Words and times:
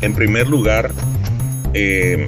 En 0.00 0.14
primer 0.14 0.48
lugar, 0.48 0.92
eh, 1.74 2.26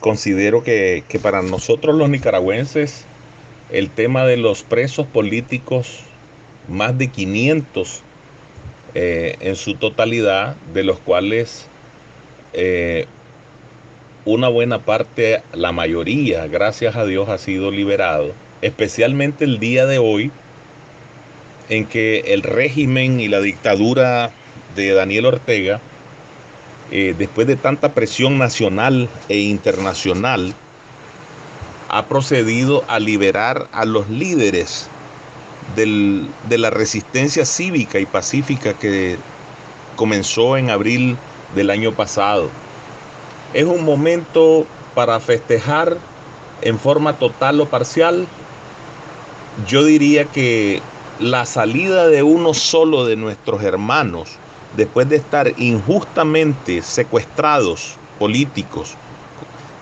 considero 0.00 0.62
que, 0.62 1.04
que, 1.08 1.18
para 1.18 1.42
nosotros 1.42 1.96
los 1.96 2.08
nicaragüenses 2.08 3.04
el 3.70 3.90
tema 3.90 4.24
de 4.24 4.36
los 4.36 4.62
presos 4.62 5.06
políticos, 5.06 6.00
más 6.68 6.96
de 6.96 7.08
500 7.08 8.02
eh, 8.94 9.36
en 9.40 9.56
su 9.56 9.74
totalidad, 9.74 10.56
de 10.72 10.84
los 10.84 10.98
cuales 10.98 11.66
eh, 12.52 13.06
una 14.24 14.48
buena 14.48 14.78
parte, 14.78 15.42
la 15.52 15.72
mayoría, 15.72 16.46
gracias 16.46 16.96
a 16.96 17.04
Dios, 17.04 17.28
ha 17.28 17.38
sido 17.38 17.70
liberado, 17.70 18.32
especialmente 18.62 19.44
el 19.44 19.58
día 19.58 19.86
de 19.86 19.98
hoy, 19.98 20.30
en 21.68 21.86
que 21.86 22.20
el 22.28 22.42
régimen 22.42 23.20
y 23.20 23.28
la 23.28 23.40
dictadura 23.40 24.30
de 24.76 24.92
Daniel 24.92 25.26
Ortega, 25.26 25.80
eh, 26.90 27.14
después 27.18 27.46
de 27.46 27.56
tanta 27.56 27.92
presión 27.92 28.38
nacional 28.38 29.08
e 29.28 29.38
internacional, 29.38 30.54
ha 31.88 32.06
procedido 32.06 32.84
a 32.88 32.98
liberar 32.98 33.68
a 33.72 33.84
los 33.84 34.08
líderes 34.08 34.88
de 35.74 36.58
la 36.58 36.70
resistencia 36.70 37.44
cívica 37.44 37.98
y 37.98 38.06
pacífica 38.06 38.74
que 38.74 39.16
comenzó 39.96 40.56
en 40.56 40.70
abril 40.70 41.16
del 41.54 41.70
año 41.70 41.92
pasado. 41.92 42.50
Es 43.52 43.64
un 43.64 43.84
momento 43.84 44.66
para 44.94 45.18
festejar 45.20 45.98
en 46.62 46.78
forma 46.78 47.14
total 47.14 47.60
o 47.60 47.66
parcial. 47.66 48.26
Yo 49.68 49.84
diría 49.84 50.24
que 50.26 50.80
la 51.18 51.46
salida 51.46 52.08
de 52.08 52.22
uno 52.22 52.54
solo 52.54 53.04
de 53.06 53.16
nuestros 53.16 53.62
hermanos, 53.62 54.36
después 54.76 55.08
de 55.08 55.16
estar 55.16 55.52
injustamente 55.56 56.82
secuestrados 56.82 57.96
políticos, 58.18 58.94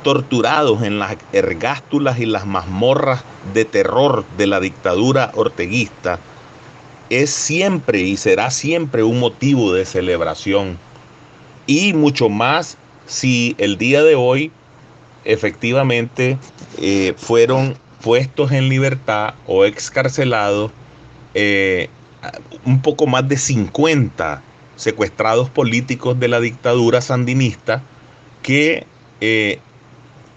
torturados 0.03 0.83
en 0.83 0.99
las 0.99 1.17
ergástulas 1.33 2.19
y 2.19 2.27
las 2.27 2.47
mazmorras 2.47 3.25
de 3.53 3.65
terror 3.65 4.25
de 4.37 4.47
la 4.47 4.61
dictadura 4.61 5.33
orteguista, 5.35 6.19
es 7.11 7.31
siempre 7.31 8.01
y 8.01 8.17
será 8.17 8.51
siempre 8.51 9.03
un 9.03 9.21
motivo 9.21 9.73
de 9.73 9.85
celebración. 9.85 10.79
Y 11.67 11.93
mucho 11.93 12.29
más 12.29 12.77
si 13.07 13.55
el 13.59 13.79
día 13.79 14.03
de 14.03 14.15
hoy 14.15 14.53
efectivamente 15.25 16.39
eh, 16.79 17.15
fueron 17.17 17.77
puestos 18.03 18.53
en 18.53 18.69
libertad 18.69 19.35
o 19.47 19.65
excarcelados 19.65 20.71
eh, 21.33 21.89
un 22.65 22.81
poco 22.81 23.07
más 23.07 23.27
de 23.29 23.37
50 23.37 24.43
secuestrados 24.77 25.51
políticos 25.51 26.19
de 26.19 26.29
la 26.29 26.41
dictadura 26.41 27.01
sandinista 27.01 27.83
que 28.43 28.87
eh, 29.21 29.59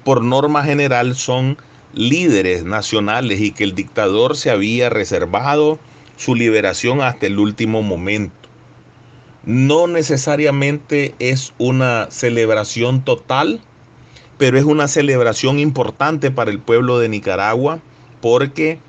por 0.04 0.24
norma 0.24 0.64
general 0.64 1.16
son 1.16 1.58
líderes 1.94 2.64
nacionales 2.64 3.42
y 3.42 3.52
que 3.52 3.64
el 3.64 3.76
dictador 3.76 4.38
se 4.38 4.52
había 4.52 4.90
reservado 4.90 5.80
su 6.16 6.36
liberación 6.36 7.02
hasta 7.02 7.26
el 7.26 7.40
último 7.40 7.82
momento. 7.82 8.36
No 9.44 9.88
necesariamente 9.88 11.16
es 11.20 11.54
una 11.58 12.08
celebración 12.12 13.04
total, 13.04 13.62
pero 14.38 14.58
es 14.58 14.66
una 14.66 14.88
celebración 14.88 15.60
importante 15.60 16.32
para 16.32 16.52
el 16.52 16.60
pueblo 16.60 17.00
de 17.00 17.10
Nicaragua 17.10 17.80
porque 18.22 18.80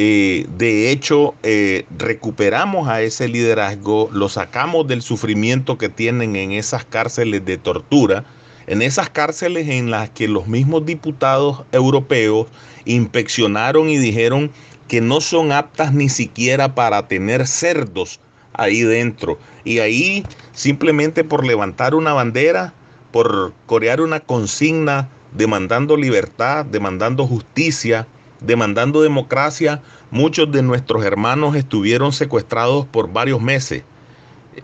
eh, 0.00 0.46
de 0.56 0.92
hecho, 0.92 1.34
eh, 1.42 1.84
recuperamos 1.98 2.86
a 2.86 3.02
ese 3.02 3.26
liderazgo, 3.26 4.08
lo 4.12 4.28
sacamos 4.28 4.86
del 4.86 5.02
sufrimiento 5.02 5.76
que 5.76 5.88
tienen 5.88 6.36
en 6.36 6.52
esas 6.52 6.84
cárceles 6.84 7.44
de 7.44 7.58
tortura, 7.58 8.24
en 8.68 8.80
esas 8.82 9.10
cárceles 9.10 9.68
en 9.68 9.90
las 9.90 10.10
que 10.10 10.28
los 10.28 10.46
mismos 10.46 10.86
diputados 10.86 11.64
europeos 11.72 12.46
inspeccionaron 12.84 13.88
y 13.88 13.98
dijeron 13.98 14.52
que 14.86 15.00
no 15.00 15.20
son 15.20 15.50
aptas 15.50 15.92
ni 15.92 16.08
siquiera 16.08 16.76
para 16.76 17.08
tener 17.08 17.48
cerdos 17.48 18.20
ahí 18.52 18.82
dentro. 18.82 19.40
Y 19.64 19.80
ahí, 19.80 20.24
simplemente 20.52 21.24
por 21.24 21.44
levantar 21.44 21.96
una 21.96 22.12
bandera, 22.12 22.72
por 23.10 23.52
corear 23.66 24.00
una 24.00 24.20
consigna 24.20 25.08
demandando 25.32 25.96
libertad, 25.96 26.64
demandando 26.66 27.26
justicia, 27.26 28.06
demandando 28.40 29.02
democracia, 29.02 29.82
muchos 30.10 30.50
de 30.50 30.62
nuestros 30.62 31.04
hermanos 31.04 31.56
estuvieron 31.56 32.12
secuestrados 32.12 32.86
por 32.86 33.12
varios 33.12 33.40
meses, 33.40 33.82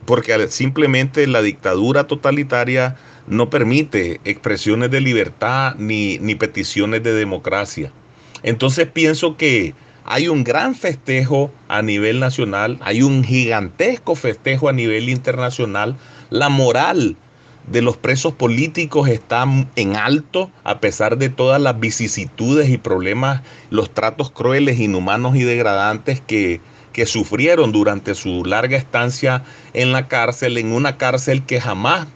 porque 0.04 0.48
simplemente 0.48 1.26
la 1.26 1.42
dictadura 1.42 2.06
totalitaria 2.06 2.96
no 3.26 3.50
permite 3.50 4.20
expresiones 4.24 4.90
de 4.90 5.00
libertad 5.00 5.74
ni, 5.76 6.18
ni 6.18 6.34
peticiones 6.34 7.02
de 7.02 7.14
democracia. 7.14 7.92
Entonces 8.42 8.86
pienso 8.86 9.36
que 9.36 9.74
hay 10.04 10.28
un 10.28 10.44
gran 10.44 10.74
festejo 10.74 11.50
a 11.68 11.80
nivel 11.80 12.20
nacional, 12.20 12.78
hay 12.82 13.02
un 13.02 13.24
gigantesco 13.24 14.14
festejo 14.14 14.68
a 14.68 14.72
nivel 14.72 15.08
internacional. 15.08 15.96
La 16.28 16.50
moral 16.50 17.16
de 17.66 17.82
los 17.82 17.96
presos 17.96 18.34
políticos 18.34 19.08
está 19.08 19.46
en 19.76 19.96
alto 19.96 20.50
a 20.64 20.80
pesar 20.80 21.16
de 21.16 21.30
todas 21.30 21.60
las 21.60 21.80
vicisitudes 21.80 22.68
y 22.68 22.78
problemas, 22.78 23.42
los 23.70 23.92
tratos 23.92 24.30
crueles, 24.30 24.78
inhumanos 24.78 25.34
y 25.36 25.44
degradantes 25.44 26.20
que, 26.20 26.60
que 26.92 27.06
sufrieron 27.06 27.72
durante 27.72 28.14
su 28.14 28.44
larga 28.44 28.76
estancia 28.76 29.44
en 29.72 29.92
la 29.92 30.08
cárcel, 30.08 30.58
en 30.58 30.72
una 30.72 30.98
cárcel 30.98 31.44
que 31.44 31.60
jamás 31.60 32.06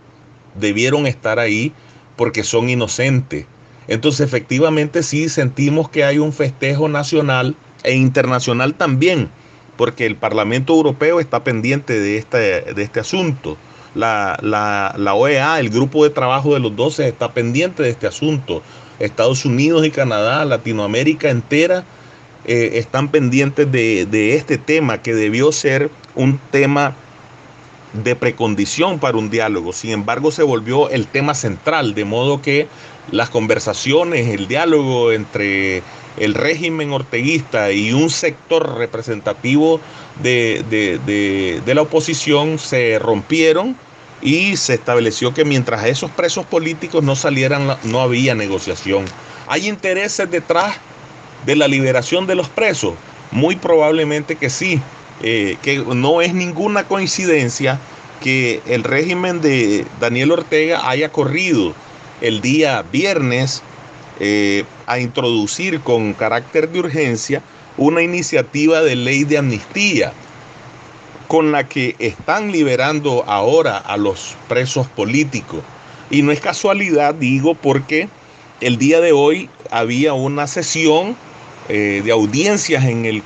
debieron 0.55 1.07
estar 1.07 1.39
ahí 1.39 1.73
porque 2.17 2.45
son 2.45 2.69
inocentes. 2.69 3.47
Entonces 3.87 4.27
efectivamente 4.27 5.03
sí 5.03 5.31
sentimos 5.31 5.89
que 5.89 6.05
hay 6.05 6.19
un 6.19 6.35
festejo 6.35 6.89
nacional 6.89 7.57
e 7.85 7.95
internacional 7.95 8.75
también, 8.75 9.31
porque 9.79 10.05
el 10.05 10.17
Parlamento 10.17 10.75
Europeo 10.75 11.21
está 11.21 11.43
pendiente 11.43 11.99
de 11.99 12.19
este, 12.19 12.39
de 12.75 12.83
este 12.83 13.01
asunto 13.01 13.57
la, 13.95 15.15
OEA, 15.15 15.61
el 15.61 15.71
grupo 15.71 16.05
de 16.05 16.11
trabajo 16.11 16.55
de 16.55 16.61
los 16.61 16.75
12, 16.75 17.09
está 17.09 17.33
pendiente 17.33 17.83
de 17.83 17.91
este 17.91 18.07
asunto. 18.07 18.63
Estados 18.99 19.45
Unidos 19.45 19.87
y 19.87 19.91
Canadá, 19.91 20.45
Latinoamérica 20.45 21.31
entera, 21.31 21.85
eh, 22.45 22.73
están 22.75 23.09
pendientes 23.09 23.71
de, 23.71 24.07
de 24.07 24.35
este 24.35 24.59
tema 24.59 25.03
que 25.03 25.15
debió 25.15 25.53
ser 25.53 25.91
un 26.15 26.39
tema 26.51 26.95
de 27.93 28.17
precondición 28.17 28.99
para 28.99 29.17
un 29.17 29.31
diálogo. 29.31 29.73
Sin 29.73 29.91
embargo, 29.91 30.31
se 30.31 30.43
volvió 30.43 30.91
el 30.91 31.07
tema 31.07 31.35
central, 31.35 31.95
de 31.95 32.05
modo 32.05 32.43
que 32.43 32.69
las 33.11 33.31
conversaciones, 33.31 34.29
el 34.29 34.49
diálogo 34.49 35.13
entre 35.13 35.83
el 36.21 36.35
régimen 36.35 36.93
orteguista 36.93 37.73
y 37.73 37.93
un 37.93 38.11
sector 38.11 38.77
representativo 38.79 39.81
de, 40.23 41.63
la 41.67 41.83
oposición 41.83 42.59
se 42.59 42.99
rompieron 42.99 43.77
y 44.21 44.57
se 44.57 44.75
estableció 44.75 45.33
que 45.33 45.45
mientras 45.45 45.85
esos 45.87 46.11
presos 46.11 46.45
políticos 46.47 47.05
no 47.05 47.15
salieran, 47.15 47.77
no 47.85 48.01
había 48.01 48.35
negociación. 48.35 49.05
¿Hay 49.47 49.69
intereses 49.69 50.31
detrás 50.31 50.77
de 51.47 51.57
la 51.57 51.69
liberación 51.69 52.27
de 52.27 52.35
los 52.35 52.49
presos? 52.49 52.95
Muy 53.31 53.57
probablemente 53.57 54.37
que 54.37 54.51
sí, 54.51 54.81
eh, 55.23 55.57
que 55.63 55.79
no 55.79 56.21
es 56.21 56.35
ninguna 56.35 56.85
coincidencia 56.85 57.79
que 58.21 58.61
el 58.67 58.83
régimen 58.83 59.41
de 59.41 59.87
Daniel 60.01 60.33
Ortega 60.33 60.89
haya 60.89 61.11
corrido 61.11 61.75
el 62.21 62.41
día 62.41 62.83
viernes 62.91 63.63
eh, 64.21 64.65
a 64.87 64.99
introducir 64.99 65.81
con 65.81 66.13
carácter 66.15 66.69
de 66.69 66.81
urgencia 66.81 67.43
una 67.77 68.03
iniciativa 68.03 68.83
de 68.83 68.97
ley 68.97 69.25
de 69.25 69.39
amnistía 69.39 70.13
con 71.29 71.53
la 71.53 71.69
que 71.69 71.95
están 71.99 72.51
liberando 72.51 73.25
ahora 73.29 73.77
a 73.77 73.97
los 73.97 74.35
presos 74.49 74.89
políticos. 74.89 75.61
Y 76.11 76.23
no 76.23 76.33
es 76.33 76.41
casualidad, 76.41 77.15
digo, 77.15 77.55
porque 77.55 78.09
el 78.61 78.79
día 78.79 79.01
de 79.01 79.13
hoy 79.13 79.51
había 79.71 80.15
una 80.15 80.47
sesión 80.47 81.17
eh, 81.69 82.01
de 82.05 82.11
audiencias 82.11 82.85
en 82.87 83.05
el, 83.05 83.23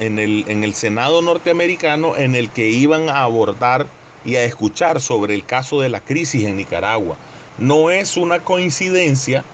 en, 0.00 0.18
el, 0.18 0.44
en 0.48 0.64
el 0.64 0.74
Senado 0.74 1.22
norteamericano 1.22 2.16
en 2.16 2.34
el 2.34 2.50
que 2.50 2.68
iban 2.68 3.08
a 3.08 3.22
abordar 3.22 3.86
y 4.24 4.34
a 4.34 4.44
escuchar 4.44 5.00
sobre 5.00 5.34
el 5.34 5.44
caso 5.44 5.80
de 5.80 5.88
la 5.88 6.00
crisis 6.00 6.44
en 6.44 6.56
Nicaragua. 6.56 7.16
No 7.58 7.90
es 7.90 8.16
una 8.16 8.40
coincidencia 8.40 9.44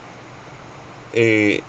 eh, 1.13 1.61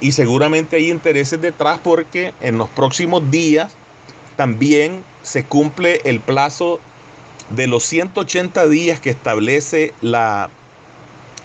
y 0.00 0.12
seguramente 0.12 0.76
hay 0.76 0.90
intereses 0.90 1.40
detrás 1.40 1.80
porque 1.82 2.32
en 2.40 2.58
los 2.58 2.68
próximos 2.70 3.30
días 3.30 3.72
también 4.36 5.02
se 5.22 5.44
cumple 5.44 6.00
el 6.04 6.20
plazo 6.20 6.80
de 7.50 7.66
los 7.66 7.84
180 7.84 8.68
días 8.68 9.00
que 9.00 9.10
establece 9.10 9.92
la 10.00 10.50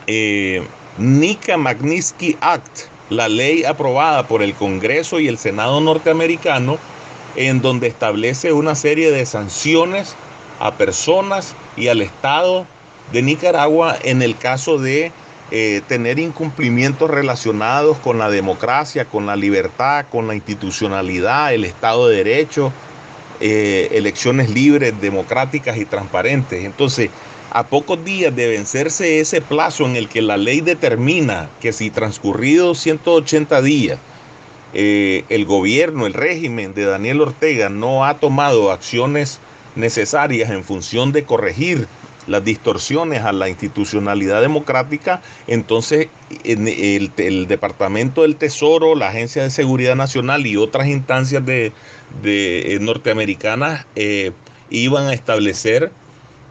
eh, 0.08 0.64
Nika 0.98 1.58
Magnitsky 1.58 2.38
Act, 2.42 2.82
la 3.10 3.28
ley 3.28 3.64
aprobada 3.64 4.28
por 4.28 4.44
el 4.44 4.54
Congreso 4.54 5.20
y 5.20 5.28
el 5.28 5.38
Senado 5.38 5.82
norteamericano, 5.82 6.78
en 7.36 7.62
donde 7.62 7.88
establece 7.88 8.54
una 8.54 8.76
serie 8.76 9.12
de 9.12 9.26
sanciones 9.26 10.16
a 10.60 10.76
personas 10.76 11.56
y 11.76 11.88
al 11.88 12.02
Estado 12.02 12.68
de 13.12 13.22
Nicaragua 13.22 13.98
en 14.04 14.22
el 14.22 14.38
caso 14.38 14.78
de 14.78 15.12
eh, 15.56 15.82
tener 15.88 16.18
incumplimientos 16.18 17.12
relacionados 17.12 18.00
con 18.00 18.18
la 18.18 18.32
democracia, 18.32 19.06
con 19.06 19.28
la 19.28 19.36
libertad, 19.36 20.08
con 20.10 20.28
la 20.28 20.34
institucionalidad, 20.34 21.54
el 21.54 21.64
Estado 21.64 22.08
de 22.08 22.24
Derecho, 22.24 22.74
eh, 23.40 23.88
elecciones 23.92 24.50
libres, 24.50 25.00
democráticas 25.00 25.78
y 25.78 25.86
transparentes. 25.86 26.66
Entonces, 26.66 27.12
a 27.52 27.68
pocos 27.68 28.04
días 28.04 28.36
de 28.36 28.48
vencerse 28.48 29.20
ese 29.20 29.42
plazo 29.42 29.86
en 29.86 29.96
el 29.96 30.10
que 30.10 30.24
la 30.24 30.38
ley 30.38 30.62
determina 30.62 31.52
que 31.62 31.72
si 31.72 31.92
transcurridos 31.92 32.80
180 32.80 33.62
días 33.62 34.00
eh, 34.74 35.24
el 35.30 35.46
gobierno, 35.46 36.08
el 36.08 36.14
régimen 36.14 36.74
de 36.74 36.86
Daniel 36.86 37.22
Ortega 37.22 37.70
no 37.70 38.06
ha 38.06 38.16
tomado 38.16 38.72
acciones 38.72 39.40
necesarias 39.76 40.50
en 40.50 40.64
función 40.64 41.12
de 41.12 41.26
corregir 41.26 41.88
las 42.28 42.44
distorsiones 42.44 43.22
a 43.22 43.34
la 43.34 43.50
institucionalidad 43.50 44.42
democrática, 44.42 45.22
entonces 45.48 46.08
el, 46.44 47.48
Departamento 47.48 48.22
del 48.22 48.36
Tesoro, 48.36 48.96
la 48.96 49.10
Agencia 49.10 49.44
de 49.44 49.50
Seguridad 49.50 49.96
Nacional 49.96 50.48
y 50.48 50.58
otras 50.58 50.88
instancias 50.88 51.46
de, 51.46 51.72
eh, 52.24 52.78
norteamericanas 52.82 53.86
eh, 53.96 54.32
iban 54.70 55.08
a 55.08 55.14
establecer 55.14 55.92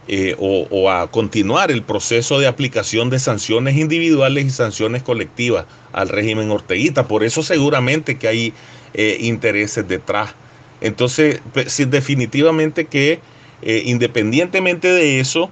eh, 0.07 0.35
o, 0.37 0.89
a 0.89 1.09
continuar 1.09 1.71
el 1.71 1.81
proceso 1.81 2.37
de 2.39 2.47
aplicación 2.47 3.09
de 3.09 3.19
sanciones 3.19 3.77
individuales 3.77 4.45
y 4.45 4.49
sanciones 4.49 5.01
colectivas 5.01 5.65
al 5.93 6.09
régimen 6.09 6.51
orteguita. 6.51 7.07
Por 7.07 7.23
eso 7.23 7.41
seguramente 7.41 8.17
que 8.17 8.27
hay 8.27 8.53
intereses 8.95 9.87
detrás. 9.87 10.35
Entonces, 10.81 11.41
pues, 11.53 11.81
definitivamente 11.89 12.85
que 12.85 13.19
independientemente 13.63 14.89
de 14.89 15.21
eso, 15.21 15.49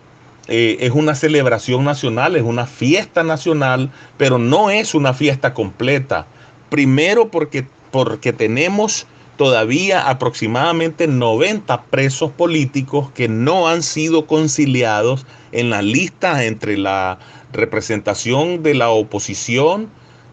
eh, 0.48 0.78
es 0.80 0.92
una 0.92 1.16
celebración 1.16 1.84
nacional, 1.84 2.36
es 2.36 2.44
una 2.44 2.66
fiesta 2.66 3.24
nacional, 3.24 3.92
pero 4.18 4.38
no 4.38 4.70
es 4.70 4.96
una 4.96 5.14
fiesta 5.14 5.54
completa. 5.54 6.26
Primero 6.70 7.30
porque, 7.30 7.66
porque 7.92 8.34
tenemos 8.34 9.06
todavía 9.38 10.08
aproximadamente 10.10 11.08
90 11.08 11.84
presos 11.86 12.32
políticos 12.32 13.12
que 13.12 13.28
no 13.28 13.68
han 13.68 13.84
sido 13.84 14.28
conciliados 14.28 15.26
en 15.52 15.70
la 15.70 15.82
lista 15.82 16.44
entre 16.46 16.78
la 16.78 17.18
representación 17.52 18.64
de 18.64 18.76
la 18.76 18.90
oposición 18.90 19.90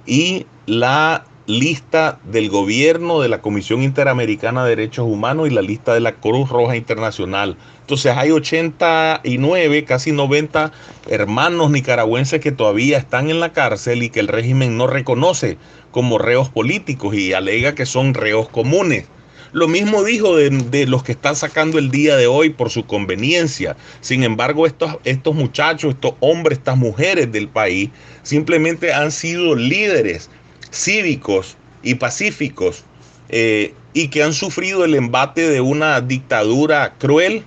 y 0.06 0.46
la 0.66 1.24
lista 1.48 2.20
del 2.24 2.50
gobierno 2.50 3.22
de 3.22 3.30
la 3.30 3.40
Comisión 3.40 3.82
Interamericana 3.82 4.64
de 4.64 4.76
Derechos 4.76 5.06
Humanos 5.08 5.48
y 5.48 5.50
la 5.50 5.62
lista 5.62 5.94
de 5.94 6.00
la 6.00 6.12
Cruz 6.12 6.50
Roja 6.50 6.76
Internacional. 6.76 7.56
Entonces 7.80 8.14
hay 8.14 8.32
89, 8.32 9.84
casi 9.86 10.12
90 10.12 10.72
hermanos 11.08 11.70
nicaragüenses 11.70 12.42
que 12.42 12.52
todavía 12.52 12.98
están 12.98 13.30
en 13.30 13.40
la 13.40 13.54
cárcel 13.54 14.02
y 14.02 14.10
que 14.10 14.20
el 14.20 14.28
régimen 14.28 14.76
no 14.76 14.86
reconoce 14.88 15.56
como 15.90 16.18
reos 16.18 16.50
políticos 16.50 17.14
y 17.14 17.32
alega 17.32 17.74
que 17.74 17.86
son 17.86 18.12
reos 18.12 18.50
comunes. 18.50 19.06
Lo 19.52 19.66
mismo 19.66 20.04
dijo 20.04 20.36
de, 20.36 20.86
los 20.86 21.02
que 21.02 21.12
están 21.12 21.34
sacando 21.34 21.78
el 21.78 21.90
día 21.90 22.16
de 22.16 22.26
hoy 22.26 22.50
por 22.50 22.68
su 22.68 22.84
conveniencia. 22.84 23.78
Sin 24.02 24.22
embargo, 24.22 24.66
estos, 24.66 24.98
estos 25.04 25.34
muchachos, 25.34 25.94
estos 25.94 26.12
hombres, 26.20 26.58
estas 26.58 26.76
mujeres 26.76 27.32
del 27.32 27.48
país, 27.48 27.88
simplemente 28.22 28.92
han 28.92 29.10
sido 29.10 29.54
líderes 29.54 30.28
cívicos 30.70 31.56
y 31.82 31.94
pacíficos 31.94 32.84
eh, 33.28 33.74
y 33.92 34.08
que 34.08 34.22
han 34.22 34.32
sufrido 34.32 34.84
el 34.84 34.94
embate 34.94 35.48
de 35.48 35.60
una 35.60 36.00
dictadura 36.00 36.94
cruel, 36.98 37.44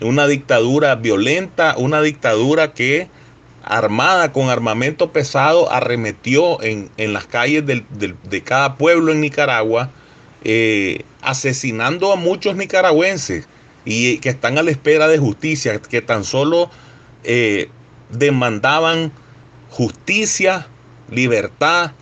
una 0.00 0.26
dictadura 0.26 0.96
violenta, 0.96 1.74
una 1.76 2.00
dictadura 2.02 2.72
que 2.72 3.08
armada 3.64 4.32
con 4.32 4.50
armamento 4.50 5.12
pesado 5.12 5.70
arremetió 5.70 6.60
en, 6.62 6.90
las 6.96 7.26
calles 7.26 7.64
de 7.64 8.42
cada 8.42 8.76
pueblo 8.76 9.12
en 9.12 9.20
Nicaragua, 9.20 9.90
eh, 10.44 11.04
asesinando 11.20 12.12
a 12.12 12.16
muchos 12.16 12.56
nicaragüenses 12.56 13.46
y 13.84 14.18
que 14.18 14.30
están 14.30 14.58
a 14.58 14.62
la 14.62 14.72
espera 14.72 15.06
de 15.06 15.18
justicia, 15.18 15.80
que 15.80 16.02
tan 16.02 16.24
solo 16.24 16.68
eh, 17.22 17.68
demandaban 18.10 19.12
justicia, 19.70 20.66
libertad 21.10 21.92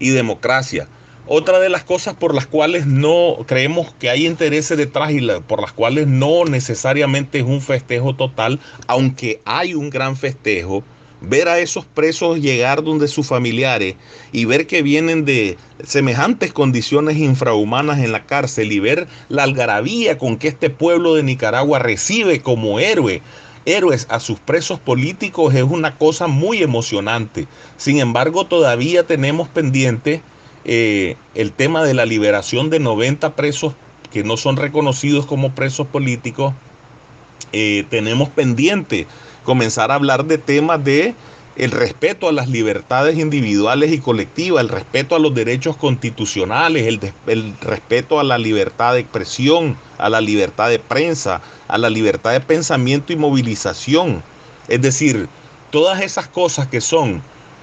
y 0.00 0.10
democracia. 0.10 0.88
Otra 1.26 1.60
de 1.60 1.68
las 1.68 1.84
cosas 1.84 2.14
por 2.14 2.34
las 2.34 2.48
cuales 2.48 2.86
no 2.86 3.36
creemos 3.46 3.94
que 4.00 4.10
hay 4.10 4.26
intereses 4.26 4.76
detrás 4.76 5.12
y 5.12 5.24
por 5.46 5.60
las 5.60 5.72
cuales 5.72 6.08
no 6.08 6.44
necesariamente 6.44 7.38
es 7.38 7.44
un 7.44 7.60
festejo 7.60 8.16
total, 8.16 8.58
aunque 8.88 9.40
hay 9.44 9.74
un 9.74 9.90
gran 9.90 10.16
festejo, 10.16 10.82
ver 11.20 11.48
a 11.48 11.58
esos 11.60 11.84
presos 11.84 12.40
llegar 12.40 12.82
donde 12.82 13.06
sus 13.06 13.28
familiares 13.28 13.94
y 14.32 14.44
ver 14.46 14.66
que 14.66 14.82
vienen 14.82 15.24
de 15.24 15.56
semejantes 15.84 16.52
condiciones 16.52 17.16
infrahumanas 17.18 17.98
en 17.98 18.12
la 18.12 18.24
cárcel 18.24 18.72
y 18.72 18.80
ver 18.80 19.06
la 19.28 19.44
algarabía 19.44 20.18
con 20.18 20.36
que 20.36 20.48
este 20.48 20.70
pueblo 20.70 21.14
de 21.14 21.22
Nicaragua 21.22 21.78
recibe 21.78 22.40
como 22.40 22.80
héroe 22.80 23.22
héroes 23.64 24.06
a 24.10 24.20
sus 24.20 24.38
presos 24.38 24.78
políticos 24.78 25.54
es 25.54 25.62
una 25.62 25.96
cosa 25.96 26.26
muy 26.26 26.62
emocionante. 26.62 27.46
Sin 27.76 27.98
embargo, 28.00 28.46
todavía 28.46 29.06
tenemos 29.06 29.48
pendiente 29.48 30.22
eh, 30.64 31.16
el 31.34 31.52
tema 31.52 31.84
de 31.84 31.94
la 31.94 32.06
liberación 32.06 32.70
de 32.70 32.80
90 32.80 33.34
presos 33.36 33.74
que 34.12 34.24
no 34.24 34.36
son 34.36 34.56
reconocidos 34.56 35.26
como 35.26 35.54
presos 35.54 35.86
políticos. 35.86 36.54
Eh, 37.52 37.84
tenemos 37.90 38.28
pendiente 38.28 39.06
comenzar 39.44 39.90
a 39.90 39.94
hablar 39.94 40.24
de 40.24 40.38
temas 40.38 40.82
de 40.84 41.14
el 41.60 41.72
respeto 41.72 42.26
a 42.26 42.32
las 42.32 42.48
libertades 42.48 43.18
individuales 43.18 43.92
y 43.92 43.98
colectivas, 43.98 44.62
el 44.62 44.70
respeto 44.70 45.14
a 45.14 45.18
los 45.18 45.34
derechos 45.34 45.76
constitucionales, 45.76 46.86
el, 47.26 47.54
respeto 47.60 48.18
a 48.18 48.24
la 48.24 48.38
libertad 48.38 48.94
de 48.94 49.00
expresión, 49.00 49.76
a 49.98 50.08
la 50.08 50.22
libertad 50.22 50.70
de 50.70 50.78
prensa, 50.78 51.42
a 51.68 51.76
la 51.76 51.90
libertad 51.90 52.32
de 52.32 52.40
pensamiento 52.40 53.12
y 53.12 53.16
movilización. 53.16 54.22
Es 54.68 54.80
decir, 54.80 55.28
todas 55.70 56.00
esas 56.00 56.28
cosas 56.28 56.66
que 56.66 56.80
son 56.80 57.20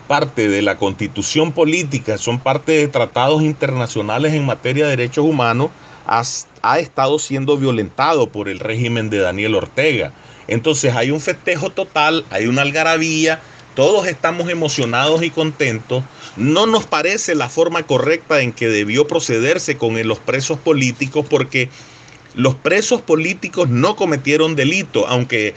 parte 0.07 0.47
de 0.47 0.61
la 0.61 0.77
constitución 0.77 1.51
política, 1.51 2.19
son 2.19 2.37
parte 2.37 2.73
de 2.73 2.87
tratados 2.89 3.41
internacionales 3.41 4.31
en 4.35 4.45
materia 4.45 4.85
de 4.85 4.91
derechos 4.91 5.25
humanos, 5.25 5.71
ha 6.05 6.79
estado 6.79 7.17
siendo 7.17 7.57
violentado 7.57 8.29
por 8.29 8.47
el 8.47 8.59
régimen 8.59 9.09
de 9.09 9.17
Daniel 9.17 9.55
Ortega. 9.55 10.13
Entonces 10.47 10.95
hay 10.95 11.09
un 11.09 11.19
festejo 11.19 11.71
total, 11.71 12.25
hay 12.29 12.45
una 12.45 12.61
algarabía, 12.61 13.41
todos 13.77 14.07
estamos 14.07 14.49
emocionados 14.49 15.21
y 15.21 15.29
contentos. 15.29 16.03
No 16.35 16.65
nos 16.65 16.87
parece 16.87 17.35
la 17.35 17.47
forma 17.47 17.83
correcta 17.83 18.41
en 18.41 18.51
que 18.51 18.67
debió 18.69 19.05
procederse 19.05 19.77
con 19.77 19.95
los 20.07 20.17
presos 20.17 20.57
políticos 20.57 21.27
porque 21.29 21.69
los 22.33 22.55
presos 22.55 23.03
políticos 23.03 23.69
no 23.69 23.95
cometieron 23.95 24.55
delito, 24.55 25.05
aunque 25.05 25.53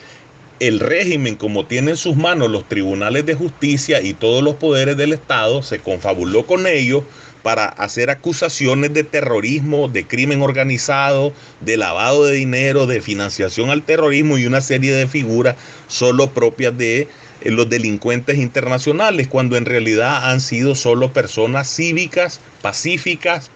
el 0.59 0.81
régimen, 0.81 1.37
como 1.37 1.65
tiene 1.65 1.93
en 1.93 1.97
sus 1.97 2.15
manos 2.15 2.51
los 2.51 2.69
tribunales 2.69 3.25
de 3.25 3.35
justicia 3.35 4.03
y 4.03 4.13
todos 4.13 4.45
los 4.45 4.57
poderes 4.57 4.99
del 4.99 5.15
Estado, 5.15 5.63
se 5.63 5.79
confabuló 5.79 6.45
con 6.45 6.67
ellos 6.67 7.05
para 7.43 7.65
hacer 7.65 8.11
acusaciones 8.11 8.93
de 8.93 9.03
terrorismo, 9.03 9.89
de 9.89 10.07
crimen 10.07 10.43
organizado, 10.43 11.33
de 11.63 11.79
lavado 11.79 12.27
de 12.27 12.35
dinero, 12.35 12.87
de 12.87 13.01
financiación 13.01 13.71
al 13.71 13.83
terrorismo 13.83 14.37
y 14.37 14.45
una 14.45 14.61
serie 14.61 14.93
de 14.93 15.07
figuras 15.07 15.57
solo 15.89 16.29
propias 16.33 16.77
de 16.77 17.09
los 17.45 17.69
delincuentes 17.69 18.39
internacionales, 18.39 19.29
cuando 19.29 19.57
en 19.57 19.65
realidad 19.65 20.31
han 20.31 20.41
sido 20.41 20.75
solo 20.75 21.13
personas 21.13 21.75
cívicas, 21.75 22.41
pacíficas, 22.63 23.51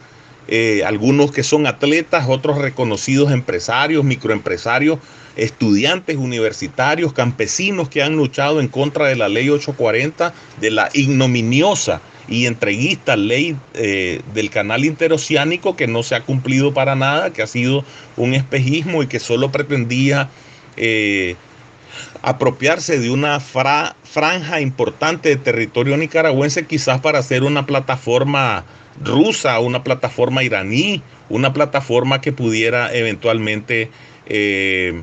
eh, 0.49 0.83
algunos 0.85 1.33
que 1.33 1.43
son 1.43 1.67
atletas, 1.67 2.26
otros 2.29 2.59
reconocidos 2.59 3.33
empresarios, 3.33 4.05
microempresarios, 4.05 4.99
estudiantes 5.37 6.17
universitarios, 6.17 7.12
campesinos 7.12 7.88
que 7.88 8.03
han 8.03 8.17
luchado 8.17 8.61
en 8.61 8.69
contra 8.69 9.07
de 9.07 9.17
la 9.17 9.29
ley 9.29 9.49
840, 9.49 10.35
de 10.61 10.71
la 10.71 10.91
ignominiosa 10.93 12.00
y 12.29 12.47
entreguista 12.47 13.17
ley 13.17 13.57
eh, 13.75 14.23
del 14.33 14.50
canal 14.50 14.85
interoceánico 14.85 15.76
que 15.76 15.87
no 15.87 16.03
se 16.03 16.14
ha 16.14 16.21
cumplido 16.21 16.73
para 16.73 16.95
nada, 16.95 17.33
que 17.33 17.43
ha 17.43 17.47
sido 17.47 17.85
un 18.17 18.35
espejismo 18.35 19.03
y 19.03 19.07
que 19.07 19.21
solo 19.21 19.50
pretendía 19.50 20.31
apropiarse 22.25 22.99
de 22.99 23.11
una 23.11 23.38
franja 23.38 24.61
importante 24.61 25.28
de 25.28 25.37
territorio 25.37 25.97
nicaragüense 25.97 26.66
quizás 26.66 27.00
para 27.00 27.19
hacer 27.19 27.43
una 27.43 27.66
plataforma 27.66 28.64
rusa, 29.02 29.59
una 29.61 29.85
plataforma 29.85 30.43
iraní, 30.43 31.02
una 31.28 31.52
plataforma 31.52 32.23
que 32.23 32.33
pudiera 32.33 32.95
eventualmente 32.95 33.90
eh, 34.26 35.02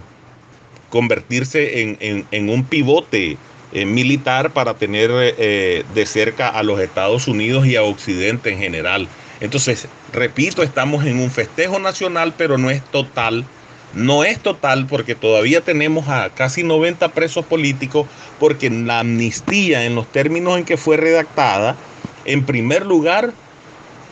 convertirse 0.89 1.95
en, 2.31 2.49
un 2.49 2.63
pivote 2.63 3.37
eh, 3.71 3.85
militar 3.85 4.51
para 4.51 4.73
tener 4.73 5.11
eh, 5.13 5.83
de 5.93 6.05
cerca 6.07 6.49
a 6.49 6.63
los 6.63 6.79
Estados 6.79 7.27
Unidos 7.27 7.67
y 7.67 7.75
a 7.75 7.83
Occidente 7.83 8.51
en 8.51 8.57
general. 8.57 9.07
Entonces, 9.41 9.87
repito, 10.11 10.63
estamos 10.63 11.05
en 11.05 11.19
un 11.19 11.29
festejo 11.29 11.77
nacional, 11.77 12.33
pero 12.35 12.57
no 12.57 12.71
es 12.71 12.83
total 12.85 13.45
No 13.93 14.23
es 14.23 14.39
total 14.39 14.87
porque 14.87 15.15
todavía 15.15 15.61
tenemos 15.61 16.07
a 16.07 16.29
casi 16.29 16.63
90 16.63 17.09
presos 17.09 17.45
políticos 17.45 18.07
porque 18.39 18.69
la 18.69 18.99
amnistía 18.99 19.85
en 19.85 19.95
los 19.95 20.07
términos 20.07 20.57
en 20.57 20.65
que 20.65 20.77
fue 20.77 20.95
redactada, 20.95 21.75
en 22.23 22.45
primer 22.45 22.85
lugar, 22.85 23.33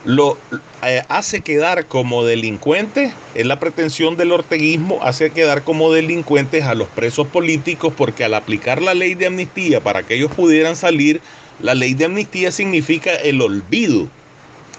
lo 0.04 0.38
eh, 0.84 1.04
hace 1.08 1.42
quedar 1.42 1.86
como 1.86 2.26
delincuentes, 2.26 3.14
es 3.36 3.46
la 3.46 3.60
pretensión 3.60 4.18
del 4.18 4.32
orteguismo, 4.32 5.00
hace 5.02 5.30
quedar 5.32 5.64
como 5.64 5.92
delincuentes 5.92 6.64
a 6.66 6.76
los 6.76 6.88
presos 6.90 7.28
políticos 7.28 7.94
porque 7.96 8.24
al 8.24 8.34
aplicar 8.34 8.82
la 8.82 8.94
ley 8.94 9.16
de 9.16 9.28
amnistía 9.28 9.82
para 9.82 10.04
que 10.04 10.16
ellos 10.16 10.32
pudieran 10.34 10.76
salir, 10.76 11.22
la 11.62 11.76
ley 11.76 11.94
de 11.94 12.06
amnistía 12.06 12.52
significa 12.52 13.14
el 13.16 13.42
olvido 13.42 14.08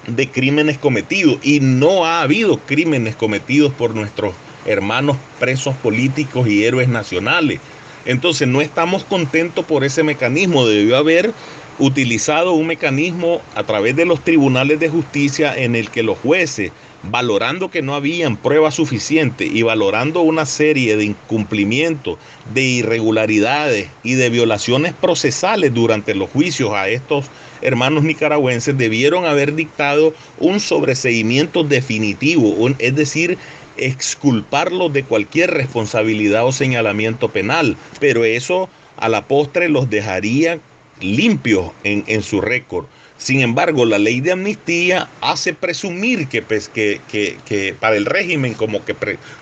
de 0.07 0.29
crímenes 0.29 0.79
cometidos 0.79 1.39
y 1.43 1.61
no 1.61 2.07
ha 2.07 2.23
habido 2.23 2.59
crímenes 2.59 3.17
cometidos 3.17 3.73
por 3.75 3.95
nuestros 3.95 4.35
hermanos 4.67 5.17
presos 5.39 5.75
políticos 5.77 6.49
y 6.49 6.65
héroes 6.65 6.89
nacionales. 6.89 7.61
Entonces 8.05 8.49
no 8.49 8.61
estamos 8.61 9.05
contentos 9.05 9.65
por 9.65 9.85
ese 9.85 10.03
mecanismo. 10.03 10.67
Debió 10.67 10.97
haber 10.97 11.33
utilizado 11.79 12.53
un 12.53 12.67
mecanismo 12.67 13.41
a 13.55 13.65
través 13.65 13.97
de 13.97 14.05
los 14.05 14.23
tribunales 14.23 14.79
de 14.81 14.89
justicia 14.89 15.57
en 15.57 15.75
el 15.75 15.91
que 15.91 16.03
los 16.03 16.19
jueces, 16.19 16.73
valorando 17.03 17.71
que 17.71 17.81
no 17.81 17.95
habían 17.95 18.37
pruebas 18.37 18.75
suficientes 18.75 19.51
y 19.51 19.63
valorando 19.63 20.21
una 20.21 20.45
serie 20.45 20.97
de 20.99 21.05
incumplimientos, 21.05 22.19
de 22.53 22.63
irregularidades 22.63 23.89
y 24.03 24.15
de 24.15 24.29
violaciones 24.29 24.93
procesales 24.93 25.73
durante 25.73 26.15
los 26.15 26.29
juicios 26.29 26.73
a 26.75 26.89
estos 26.91 27.27
hermanos 27.63 28.05
nicaragüenses, 28.05 28.77
debieron 28.77 29.25
haber 29.25 29.55
dictado 29.55 30.15
un 30.39 30.61
sobreseimiento 30.61 31.65
definitivo, 31.65 32.69
es 32.79 32.95
decir, 32.95 33.39
exculparlos 33.81 34.93
de 34.93 35.03
cualquier 35.03 35.51
responsabilidad 35.51 36.47
o 36.47 36.53
señalamiento 36.53 37.31
penal, 37.31 37.77
pero 37.99 38.25
eso 38.25 38.69
a 38.97 39.09
la 39.09 39.27
postre 39.27 39.69
los 39.69 39.89
dejaría 39.89 40.61
limpios 41.01 41.73
en, 41.85 42.23
su 42.23 42.41
récord. 42.41 42.87
Sin 43.17 43.41
embargo, 43.41 43.85
la 43.85 43.99
ley 43.99 44.21
de 44.21 44.33
amnistía 44.33 45.09
hace 45.21 45.55
presumir 45.55 46.29
que, 46.29 46.43
pues, 46.43 46.69
que, 46.69 47.01
que, 47.11 47.75
para 47.79 47.97
el 47.97 48.07
régimen 48.07 48.55
como 48.55 48.85
que, 48.85 48.95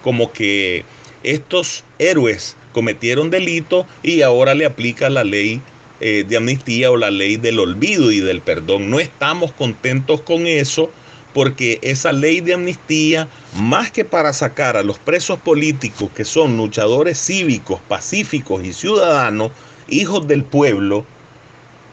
como 0.03 0.33
que 0.33 0.85
estos 1.23 1.85
héroes 1.99 2.57
cometieron 2.73 3.31
delito 3.31 3.87
y 4.03 4.23
ahora 4.23 4.55
le 4.55 4.67
aplica 4.67 5.11
la 5.11 5.25
ley 5.25 5.61
eh, 6.01 6.25
de 6.29 6.37
amnistía 6.37 6.93
o 6.93 6.97
la 6.97 7.11
ley 7.11 7.37
del 7.37 7.59
olvido 7.59 8.13
y 8.13 8.21
del 8.21 8.41
perdón. 8.41 8.91
No 8.91 9.01
estamos 9.01 9.53
contentos 9.53 10.21
con 10.21 10.47
eso 10.47 10.93
porque 11.39 11.79
esa 11.83 12.11
ley 12.11 12.41
de 12.41 12.55
amnistía, 12.55 13.29
más 13.55 13.93
que 13.93 14.05
para 14.05 14.33
sacar 14.33 14.77
a 14.77 14.83
los 14.83 14.99
presos 14.99 15.39
políticos 15.39 16.11
que 16.13 16.25
son 16.25 16.57
luchadores 16.57 17.17
cívicos, 17.17 17.79
pacíficos 17.87 18.65
y 18.65 18.73
ciudadanos, 18.73 19.53
hijos 19.89 20.27
del 20.27 20.43
pueblo, 20.43 21.07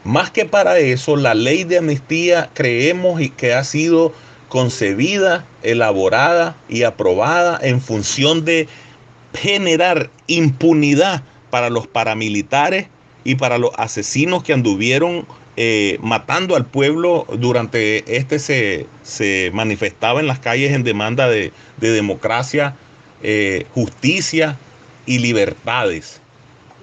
más 0.02 0.32
que 0.32 0.46
para 0.46 0.80
eso, 0.80 1.14
la 1.14 1.32
ley 1.34 1.62
de 1.62 1.78
amnistía 1.78 2.50
creemos 2.54 3.20
que 3.36 3.54
ha 3.54 3.62
sido 3.62 4.12
concebida, 4.48 5.46
elaborada 5.62 6.56
y 6.68 6.82
aprobada 6.82 7.56
en 7.62 7.80
función 7.80 8.44
de 8.44 8.66
generar 9.32 10.10
impunidad 10.26 11.22
para 11.50 11.70
los 11.70 11.86
paramilitares 11.86 12.88
y 13.22 13.36
para 13.36 13.58
los 13.58 13.70
asesinos 13.76 14.42
que 14.42 14.54
anduvieron 14.54 15.24
eh, 15.56 15.98
matando 16.02 16.54
al 16.54 16.66
pueblo 16.66 17.26
durante 17.38 18.16
este 18.16 18.38
se, 18.38 18.86
se, 19.02 19.50
manifestaba 19.54 20.20
en 20.20 20.26
las 20.26 20.38
calles 20.38 20.72
en 20.72 20.84
demanda 20.84 21.28
de, 21.28 21.52
democracia, 21.78 22.76
eh, 23.22 23.66
justicia 23.72 24.58
y 25.06 25.18
libertades. 25.18 26.20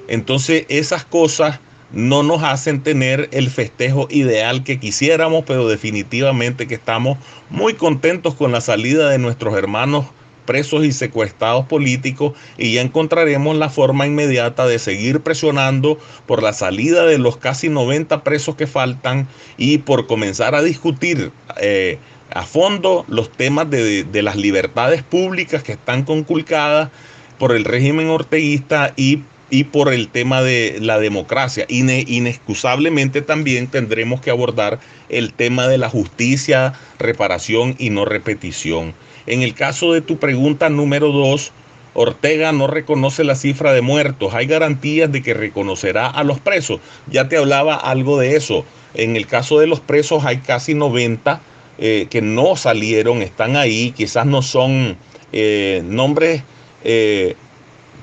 Entonces 0.07 0.65
esas 0.69 1.05
cosas 1.05 1.59
no 1.91 2.23
nos 2.23 2.41
hacen 2.41 2.81
tener 2.81 3.29
el 3.31 3.51
festejo 3.51 4.07
ideal 4.09 4.63
que 4.63 4.79
quisiéramos, 4.79 5.43
pero 5.45 5.67
definitivamente 5.67 6.65
que 6.65 6.73
estamos 6.73 7.19
muy 7.51 7.75
contentos 7.75 8.33
con 8.33 8.51
la 8.51 8.61
salida 8.61 9.09
de 9.09 9.19
nuestros 9.19 9.55
hermanos 9.55 10.07
presos 10.45 10.85
y 10.85 10.91
secuestrados 10.91 11.65
políticos 11.65 12.33
y 12.57 12.73
ya 12.73 12.81
encontraremos 12.81 13.55
la 13.57 13.69
forma 13.69 14.07
inmediata 14.07 14.65
de 14.65 14.79
seguir 14.79 15.21
presionando 15.21 15.97
por 16.25 16.43
la 16.43 16.53
salida 16.53 17.05
de 17.05 17.17
los 17.17 17.37
casi 17.37 17.69
90 17.69 18.23
presos 18.23 18.55
que 18.55 18.67
faltan 18.67 19.27
y 19.57 19.79
por 19.79 20.07
comenzar 20.07 20.55
a 20.55 20.61
discutir 20.61 21.31
eh, 21.59 21.97
a 22.33 22.43
fondo 22.43 23.05
los 23.07 23.31
temas 23.31 23.69
de, 23.69 24.03
de 24.03 24.21
las 24.21 24.35
libertades 24.35 25.03
públicas 25.03 25.63
que 25.63 25.73
están 25.73 26.03
conculcadas 26.03 26.89
por 27.37 27.55
el 27.55 27.65
régimen 27.65 28.09
orteguista 28.09 28.93
y 28.95 29.23
y 29.53 29.65
por 29.65 29.93
el 29.93 30.07
tema 30.07 30.41
de 30.41 30.79
la 30.81 30.97
democracia. 30.97 31.67
inexcusablemente 31.69 33.21
también 33.21 33.67
tendremos 33.67 34.19
que 34.19 34.31
abordar 34.31 34.79
el 35.09 35.31
tema 35.31 35.67
de 35.67 35.77
la 35.77 35.89
justicia, 35.89 36.73
reparación 36.97 37.75
y 37.77 37.91
no 37.91 38.03
repetición. 38.03 38.95
En 39.25 39.41
el 39.41 39.53
caso 39.53 39.93
de 39.93 40.01
tu 40.01 40.17
pregunta 40.17 40.69
número 40.69 41.11
dos, 41.11 41.51
Ortega 41.93 42.51
no 42.51 42.67
reconoce 42.67 43.23
la 43.23 43.35
cifra 43.35 43.73
de 43.73 43.81
muertos. 43.81 44.33
Hay 44.33 44.47
garantías 44.47 45.11
de 45.11 45.21
que 45.21 45.33
reconocerá 45.33 46.07
a 46.07 46.23
los 46.23 46.39
presos. 46.39 46.79
Ya 47.07 47.27
te 47.29 47.37
hablaba 47.37 47.75
algo 47.75 48.17
de 48.17 48.35
eso. 48.35 48.65
En 48.93 49.15
el 49.15 49.27
caso 49.27 49.59
de 49.59 49.67
los 49.67 49.79
presos 49.79 50.25
hay 50.25 50.37
casi 50.37 50.73
90 50.73 51.41
eh, 51.77 52.07
que 52.09 52.21
no 52.21 52.55
salieron, 52.55 53.21
están 53.21 53.55
ahí. 53.55 53.91
Quizás 53.91 54.25
no 54.25 54.41
son 54.41 54.97
eh, 55.31 55.81
nombres 55.85 56.43
eh, 56.83 57.35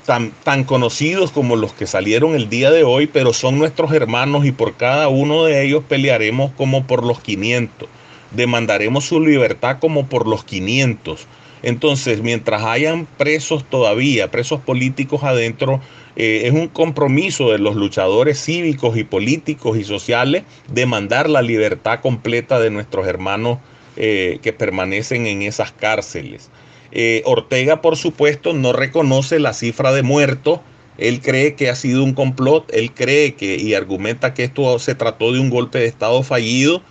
tan, 0.05 0.31
tan 0.43 0.63
conocidos 0.63 1.31
como 1.31 1.55
los 1.55 1.73
que 1.73 1.85
salieron 1.85 2.35
el 2.35 2.49
día 2.49 2.71
de 2.71 2.83
hoy, 2.83 3.07
pero 3.07 3.33
son 3.33 3.59
nuestros 3.59 3.91
hermanos 3.93 4.45
y 4.45 4.51
por 4.51 4.75
cada 4.75 5.09
uno 5.09 5.43
de 5.43 5.65
ellos 5.65 5.83
pelearemos 5.87 6.51
como 6.53 6.87
por 6.87 7.05
los 7.05 7.19
500. 7.19 7.89
Demandaremos 8.31 9.05
su 9.05 9.19
libertad 9.19 9.77
como 9.79 10.07
por 10.07 10.27
los 10.27 10.43
500. 10.43 11.27
Entonces, 11.63 12.21
mientras 12.21 12.63
hayan 12.63 13.05
presos 13.05 13.63
todavía, 13.65 14.31
presos 14.31 14.61
políticos 14.61 15.23
adentro, 15.23 15.79
eh, 16.15 16.41
es 16.45 16.53
un 16.53 16.67
compromiso 16.67 17.51
de 17.51 17.59
los 17.59 17.75
luchadores 17.75 18.43
cívicos 18.43 18.97
y 18.97 19.03
políticos 19.03 19.77
y 19.77 19.83
sociales 19.83 20.43
demandar 20.71 21.29
la 21.29 21.41
libertad 21.41 21.99
completa 22.01 22.59
de 22.59 22.71
nuestros 22.71 23.07
hermanos 23.07 23.59
eh, 23.95 24.39
que 24.41 24.53
permanecen 24.53 25.27
en 25.27 25.43
esas 25.43 25.71
cárceles. 25.71 26.49
Eh, 26.91 27.21
Ortega, 27.25 27.81
por 27.81 27.95
supuesto, 27.95 28.53
no 28.53 28.73
reconoce 28.73 29.39
la 29.39 29.53
cifra 29.53 29.93
de 29.93 30.03
muertos. 30.03 30.59
Él 30.97 31.21
cree 31.21 31.55
que 31.55 31.69
ha 31.69 31.75
sido 31.75 32.03
un 32.03 32.13
complot, 32.13 32.69
él 32.73 32.91
cree 32.91 33.33
que 33.33 33.55
y 33.55 33.73
argumenta 33.73 34.33
que 34.33 34.43
esto 34.43 34.77
se 34.79 34.95
trató 34.95 35.31
de 35.31 35.39
un 35.39 35.49
golpe 35.49 35.79
de 35.79 35.85
Estado 35.85 36.21
fallido. 36.23 36.81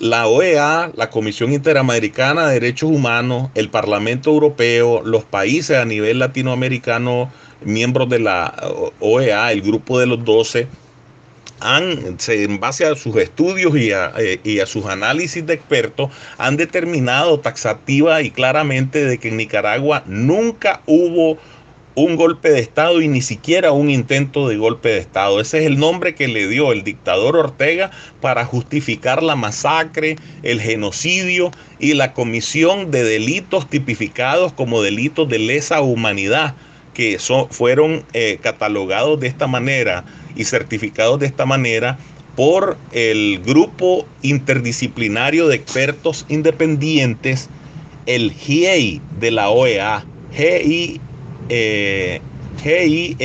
La 0.00 0.26
OEA, 0.26 0.90
la 0.96 1.08
Comisión 1.08 1.52
Interamericana 1.52 2.48
de 2.48 2.54
Derechos 2.54 2.90
Humanos, 2.90 3.50
el 3.54 3.68
Parlamento 3.68 4.30
Europeo, 4.30 5.02
los 5.04 5.22
países 5.22 5.76
a 5.76 5.84
nivel 5.84 6.18
latinoamericano, 6.18 7.32
miembros 7.62 8.08
de 8.08 8.18
la 8.18 8.54
OEA, 8.98 9.52
el 9.52 9.62
grupo 9.62 10.00
de 10.00 10.06
los 10.06 10.24
12, 10.24 10.66
han, 11.60 12.16
en 12.26 12.60
base 12.60 12.84
a 12.84 12.96
sus 12.96 13.16
estudios 13.16 13.72
eh, 13.76 14.40
y 14.42 14.58
a, 14.58 14.66
sus 14.66 14.86
análisis 14.86 15.46
de 15.46 15.54
expertos, 15.54 16.10
han 16.38 16.56
determinado 16.56 17.38
taxativa 17.40 18.20
y 18.20 18.30
claramente 18.30 19.04
de 19.04 19.18
que 19.18 19.28
en 19.28 19.36
Nicaragua 19.36 20.02
nunca 20.06 20.82
hubo 20.86 21.38
un 21.94 22.16
golpe 22.16 22.50
de 22.50 22.60
Estado 22.60 23.00
y 23.00 23.08
ni 23.08 23.22
siquiera 23.22 23.72
un 23.72 23.90
intento 23.90 24.48
de 24.48 24.56
golpe 24.56 24.88
de 24.88 24.98
Estado. 24.98 25.40
Ese 25.40 25.58
es 25.58 25.66
el 25.66 25.78
nombre 25.78 26.14
que 26.14 26.28
le 26.28 26.48
dio 26.48 26.72
el 26.72 26.82
dictador 26.82 27.36
Ortega 27.36 27.90
para 28.20 28.44
justificar 28.44 29.22
la 29.22 29.36
masacre, 29.36 30.16
el 30.42 30.60
genocidio 30.60 31.50
y 31.78 31.94
la 31.94 32.12
comisión 32.12 32.90
de 32.90 33.04
delitos 33.04 33.68
tipificados 33.68 34.52
como 34.52 34.82
delitos 34.82 35.28
de 35.28 35.38
lesa 35.38 35.80
humanidad 35.82 36.54
que 36.94 37.18
fueron 37.50 38.04
eh, 38.12 38.38
catalogados 38.40 39.18
de 39.20 39.26
esta 39.26 39.46
manera 39.46 40.04
y 40.36 40.44
certificados 40.44 41.18
de 41.20 41.26
esta 41.26 41.44
manera 41.44 41.98
por 42.36 42.76
el 42.92 43.40
grupo 43.44 44.06
interdisciplinario 44.22 45.46
de 45.48 45.56
expertos 45.56 46.24
independientes, 46.28 47.48
el 48.06 48.32
GIEI 48.32 49.00
de 49.20 49.30
la 49.30 49.50
OEA, 49.50 50.04
GI, 50.32 51.00
GIEI, 51.48 53.16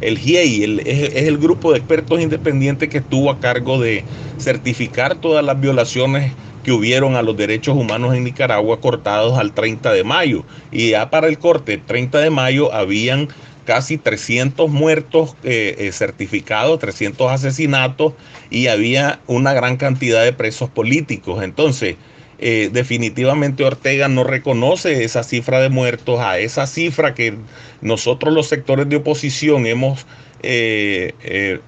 el 0.00 0.18
GIEI 0.18 0.80
es, 0.84 1.14
es, 1.14 1.28
el 1.28 1.38
grupo 1.38 1.72
de 1.72 1.78
expertos 1.78 2.20
independientes 2.20 2.88
que 2.88 2.98
estuvo 2.98 3.30
a 3.30 3.40
cargo 3.40 3.80
de 3.80 4.04
certificar 4.38 5.16
todas 5.16 5.44
las 5.44 5.60
violaciones 5.60 6.32
que 6.62 6.72
hubieron 6.72 7.16
a 7.16 7.22
los 7.22 7.36
derechos 7.36 7.76
humanos 7.76 8.14
en 8.14 8.24
Nicaragua 8.24 8.80
cortados 8.80 9.38
al 9.38 9.52
30 9.52 9.92
de 9.92 10.04
mayo. 10.04 10.44
Y 10.70 10.90
ya 10.90 11.10
para 11.10 11.28
el 11.28 11.38
corte 11.38 11.78
30 11.78 12.20
de 12.20 12.30
mayo 12.30 12.72
habían 12.74 13.28
casi 13.64 13.98
300 13.98 14.70
muertos 14.70 15.36
eh, 15.44 15.76
eh, 15.78 15.92
certificados, 15.92 16.78
300 16.78 17.30
asesinatos 17.30 18.14
y 18.50 18.68
había 18.68 19.20
una 19.26 19.52
gran 19.52 19.76
cantidad 19.76 20.24
de 20.24 20.32
presos 20.32 20.70
políticos. 20.70 21.42
Entonces, 21.42 21.96
eh, 22.40 22.70
definitivamente 22.72 23.64
Ortega 23.64 24.06
no 24.06 24.22
reconoce 24.22 25.02
esa 25.02 25.24
cifra 25.24 25.58
de 25.58 25.70
muertos, 25.70 26.20
a 26.20 26.38
esa 26.38 26.68
cifra 26.68 27.12
que 27.12 27.34
nosotros 27.80 28.32
los 28.32 28.46
sectores 28.46 28.88
de 28.88 28.96
oposición 28.96 29.66
hemos 29.66 30.06
eh, 30.44 31.14
eh, 31.24 31.58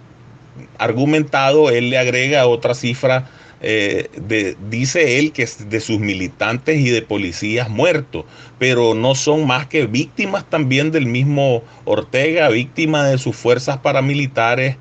argumentado, 0.78 1.70
él 1.70 1.90
le 1.90 1.98
agrega 1.98 2.46
otra 2.46 2.74
cifra, 2.74 3.28
dice 4.70 5.18
él 5.18 5.32
que 5.32 5.42
es 5.42 5.68
de 5.68 5.80
sus 5.80 5.98
militantes 5.98 6.80
y 6.80 6.88
de 6.88 7.02
policías 7.02 7.68
muertos, 7.68 8.24
pero 8.58 8.94
no 8.94 9.14
son 9.14 9.46
más 9.46 9.66
que 9.66 9.86
víctimas 9.86 10.48
también 10.48 10.92
del 10.92 11.04
mismo 11.04 11.62
Ortega, 11.84 12.48
víctimas 12.48 13.10
de 13.10 13.18
sus 13.18 13.36
fuerzas 13.36 13.78
paramilitares, 13.78 14.76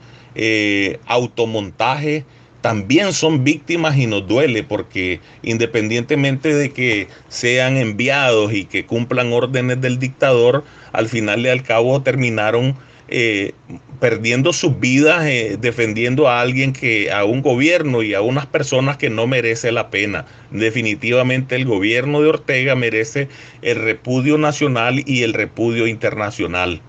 automontaje 1.08 2.26
también 2.62 3.14
son 3.14 3.44
víctimas 3.44 3.98
y 3.98 4.06
nos 4.06 4.28
duele 4.28 4.64
porque 4.64 5.20
independientemente 5.44 6.54
de 6.54 6.72
que 6.72 7.08
sean 7.30 7.78
enviados 7.78 8.54
y 8.54 8.66
que 8.66 8.86
cumplan 8.86 9.32
órdenes 9.32 9.80
del 9.82 10.00
dictador, 10.00 10.64
al 10.92 11.08
final 11.08 11.46
y 11.46 11.50
al 11.50 11.64
cabo 11.64 12.02
terminaron 12.02 12.76
eh, 13.12 13.54
perdiendo 14.00 14.54
sus 14.54 14.80
vidas 14.80 15.26
eh, 15.26 15.58
defendiendo 15.60 16.30
a 16.30 16.42
alguien 16.42 16.74
que, 16.74 17.12
a 17.12 17.26
un 17.26 17.42
gobierno 17.42 18.04
y 18.04 18.14
a 18.14 18.22
unas 18.22 18.46
personas 18.46 18.98
que 18.98 19.10
no 19.10 19.26
merece 19.26 19.72
la 19.72 19.90
pena. 19.90 20.26
Definitivamente 20.52 21.56
el 21.56 21.66
gobierno 21.66 22.22
de 22.22 22.30
Ortega 22.30 22.76
merece 22.76 23.28
el 23.62 23.78
repudio 23.78 24.38
nacional 24.38 25.04
y 25.06 25.24
el 25.24 25.34
repudio 25.34 25.88
internacional. 25.88 26.82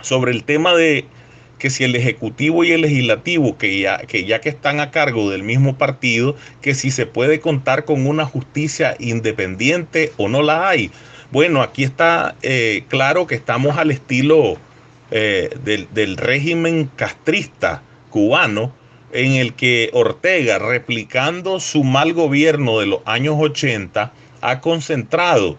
Sobre 0.00 0.32
el 0.32 0.44
tema 0.44 0.74
de 0.74 1.04
que 1.58 1.70
si 1.70 1.84
el 1.84 1.96
Ejecutivo 1.96 2.64
y 2.64 2.72
el 2.72 2.82
Legislativo, 2.82 3.56
que 3.56 3.80
ya, 3.80 3.98
que 3.98 4.24
ya 4.24 4.40
que 4.40 4.48
están 4.48 4.80
a 4.80 4.90
cargo 4.90 5.30
del 5.30 5.42
mismo 5.42 5.76
partido, 5.78 6.36
que 6.60 6.74
si 6.74 6.90
se 6.90 7.06
puede 7.06 7.40
contar 7.40 7.84
con 7.84 8.06
una 8.06 8.24
justicia 8.24 8.96
independiente 8.98 10.12
o 10.16 10.28
no 10.28 10.42
la 10.42 10.68
hay. 10.68 10.90
Bueno, 11.30 11.62
aquí 11.62 11.84
está 11.84 12.36
eh, 12.42 12.84
claro 12.88 13.26
que 13.26 13.34
estamos 13.34 13.76
al 13.78 13.90
estilo 13.90 14.56
eh, 15.10 15.50
del, 15.64 15.88
del 15.92 16.16
régimen 16.16 16.90
castrista 16.96 17.82
cubano, 18.10 18.72
en 19.12 19.32
el 19.32 19.54
que 19.54 19.90
Ortega, 19.92 20.58
replicando 20.58 21.60
su 21.60 21.84
mal 21.84 22.12
gobierno 22.12 22.80
de 22.80 22.86
los 22.86 23.00
años 23.04 23.36
80, 23.38 24.12
ha 24.40 24.60
concentrado 24.60 25.56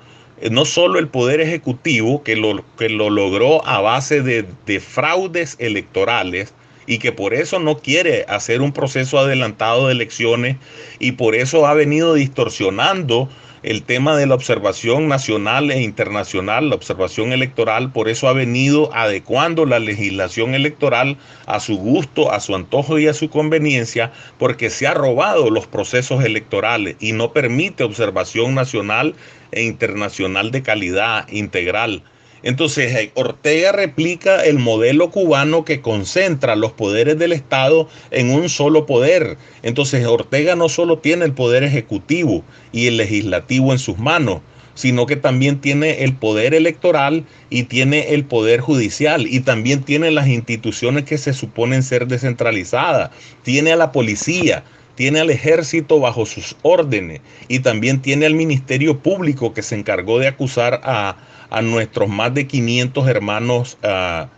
no 0.52 0.66
solo 0.66 1.00
el 1.00 1.08
Poder 1.08 1.42
Ejecutivo, 1.42 2.24
que 2.24 2.36
lo, 2.36 2.64
que 2.78 2.90
lo 2.90 3.10
logró 3.10 3.66
a 3.68 3.82
base 3.82 4.22
de, 4.22 4.46
de, 4.66 4.80
fraudes 4.80 5.56
electorales 5.60 6.54
y 6.88 7.00
que 7.00 7.12
por 7.12 7.34
eso 7.34 7.60
no 7.60 7.78
quiere 7.78 8.26
hacer 8.28 8.62
un 8.62 8.72
proceso 8.72 9.18
adelantado 9.18 9.88
de 9.88 9.94
elecciones 9.94 10.58
y 11.00 11.14
por 11.14 11.36
eso 11.36 11.66
ha 11.66 11.74
venido 11.74 12.14
distorsionando 12.14 13.30
el 13.66 13.82
tema 13.82 14.16
de 14.16 14.28
la 14.28 14.36
observación 14.36 15.08
nacional 15.08 15.72
e 15.72 15.82
internacional, 15.82 16.70
la 16.70 16.76
observación 16.76 17.34
electoral, 17.34 17.92
por 17.92 18.08
eso 18.10 18.28
ha 18.28 18.34
venido 18.34 18.94
adecuando 18.94 19.66
la 19.66 19.80
legislación 19.80 20.54
electoral 20.54 21.18
a 21.48 21.60
su 21.60 21.76
gusto, 21.76 22.32
a 22.32 22.40
su 22.42 22.54
antojo 22.54 23.00
y 23.00 23.08
a 23.08 23.16
su 23.16 23.28
conveniencia, 23.32 24.12
porque 24.38 24.70
se 24.70 24.86
ha 24.86 24.94
robado 24.94 25.50
los 25.50 25.66
procesos 25.66 26.24
electorales 26.24 26.96
y 27.00 27.14
no 27.14 27.34
permite 27.34 27.84
observación 27.84 28.54
nacional 28.54 29.16
e 29.52 29.64
internacional 29.64 30.52
de 30.52 30.62
calidad 30.62 31.28
integral. 31.30 32.04
Entonces, 32.46 32.94
eh, 32.96 33.12
Ortega 33.16 33.72
replica 33.72 34.46
el 34.46 34.60
modelo 34.60 35.10
cubano 35.10 35.66
que 35.66 35.82
concentra 35.82 36.56
los 36.56 36.74
poderes 36.74 37.18
del 37.18 37.32
Estado 37.32 37.90
en 38.12 38.30
un 38.30 38.50
solo 38.50 38.86
poder. 38.86 39.38
Entonces, 39.64 40.06
Ortega 40.06 40.56
no 40.56 40.70
solo 40.70 41.00
tiene 41.00 41.26
el 41.26 41.34
poder 41.34 41.64
ejecutivo 41.64 42.44
y 42.72 42.86
el 42.86 42.98
legislativo 42.98 43.72
en 43.72 43.80
sus 43.80 43.98
manos, 43.98 44.42
sino 44.76 45.08
que 45.08 45.16
también 45.16 45.60
tiene 45.60 46.04
el 46.04 46.16
poder 46.16 46.54
electoral 46.54 47.26
y 47.50 47.64
tiene 47.64 48.14
el 48.14 48.26
poder 48.26 48.62
judicial 48.62 49.26
y 49.26 49.40
también 49.40 49.82
tiene 49.82 50.12
las 50.12 50.28
instituciones 50.28 51.06
que 51.06 51.18
se 51.18 51.34
suponen 51.34 51.82
ser 51.82 52.06
descentralizadas. 52.06 53.10
Tiene 53.42 53.72
a 53.72 53.76
la 53.76 53.92
policía, 53.92 54.64
tiene 54.94 55.20
al 55.20 55.32
ejército 55.32 56.00
bajo 56.00 56.28
sus 56.28 56.56
órdenes 56.62 57.22
y 57.48 57.62
también 57.62 58.04
tiene 58.04 58.28
al 58.28 58.36
Ministerio 58.36 59.00
Público 59.00 59.52
que 59.52 59.64
se 59.64 59.74
encargó 59.74 60.20
de 60.20 60.28
acusar 60.28 60.80
a, 60.84 61.18
nuestros 61.62 62.10
más 62.10 62.34
de 62.34 62.48
500 62.48 63.08
hermanos 63.08 63.78
ah, 63.84 64.30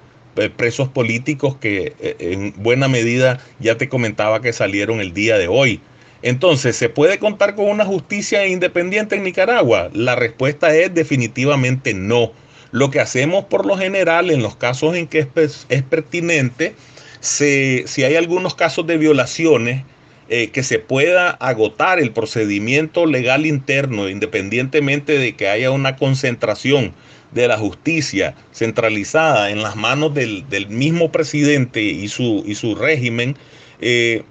presos 0.55 0.89
políticos 0.89 1.57
que 1.57 1.95
eh, 1.99 2.15
en 2.19 2.53
buena 2.57 2.87
medida 2.87 3.39
ya 3.59 3.77
te 3.77 3.89
comentaba 3.89 4.41
que 4.41 4.53
salieron 4.53 4.99
el 4.99 5.13
día 5.13 5.37
de 5.37 5.47
hoy. 5.47 5.81
Entonces, 6.21 6.75
¿se 6.75 6.89
puede 6.89 7.19
contar 7.19 7.55
con 7.55 7.69
una 7.69 7.85
justicia 7.85 8.47
independiente 8.47 9.15
en 9.15 9.23
Nicaragua? 9.23 9.89
La 9.93 10.15
respuesta 10.15 10.75
es 10.75 10.93
definitivamente 10.93 11.93
no. 11.93 12.31
Lo 12.71 12.91
que 12.91 12.99
hacemos 12.99 13.45
por 13.45 13.65
lo 13.65 13.77
general 13.77 14.29
en 14.31 14.41
los 14.41 14.55
casos 14.55 14.95
en 14.95 15.07
que 15.07 15.27
es, 15.35 15.65
es 15.69 15.83
pertinente, 15.83 16.75
si 17.19 18.03
hay 18.03 18.15
algunos 18.15 18.55
casos 18.55 18.85
de 18.87 18.97
violaciones, 18.97 19.83
eh, 20.29 20.49
que 20.49 20.63
se 20.63 20.79
pueda 20.79 21.29
agotar 21.31 21.99
el 21.99 22.11
procedimiento 22.11 23.05
legal 23.05 23.45
interno, 23.45 24.09
independientemente 24.09 25.17
de 25.17 25.35
que 25.35 25.47
haya 25.47 25.71
una 25.71 25.95
concentración 25.95 26.93
de 27.31 27.47
la 27.47 27.57
justicia 27.57 28.35
centralizada 28.51 29.51
en 29.51 29.61
las 29.61 29.75
manos 29.75 30.13
del, 30.13 30.45
mismo 30.69 31.11
presidente 31.11 31.81
y 31.81 32.07
su, 32.07 32.43
y 32.45 32.55
su 32.55 32.75
régimen, 32.75 33.37
eh, 33.79 34.23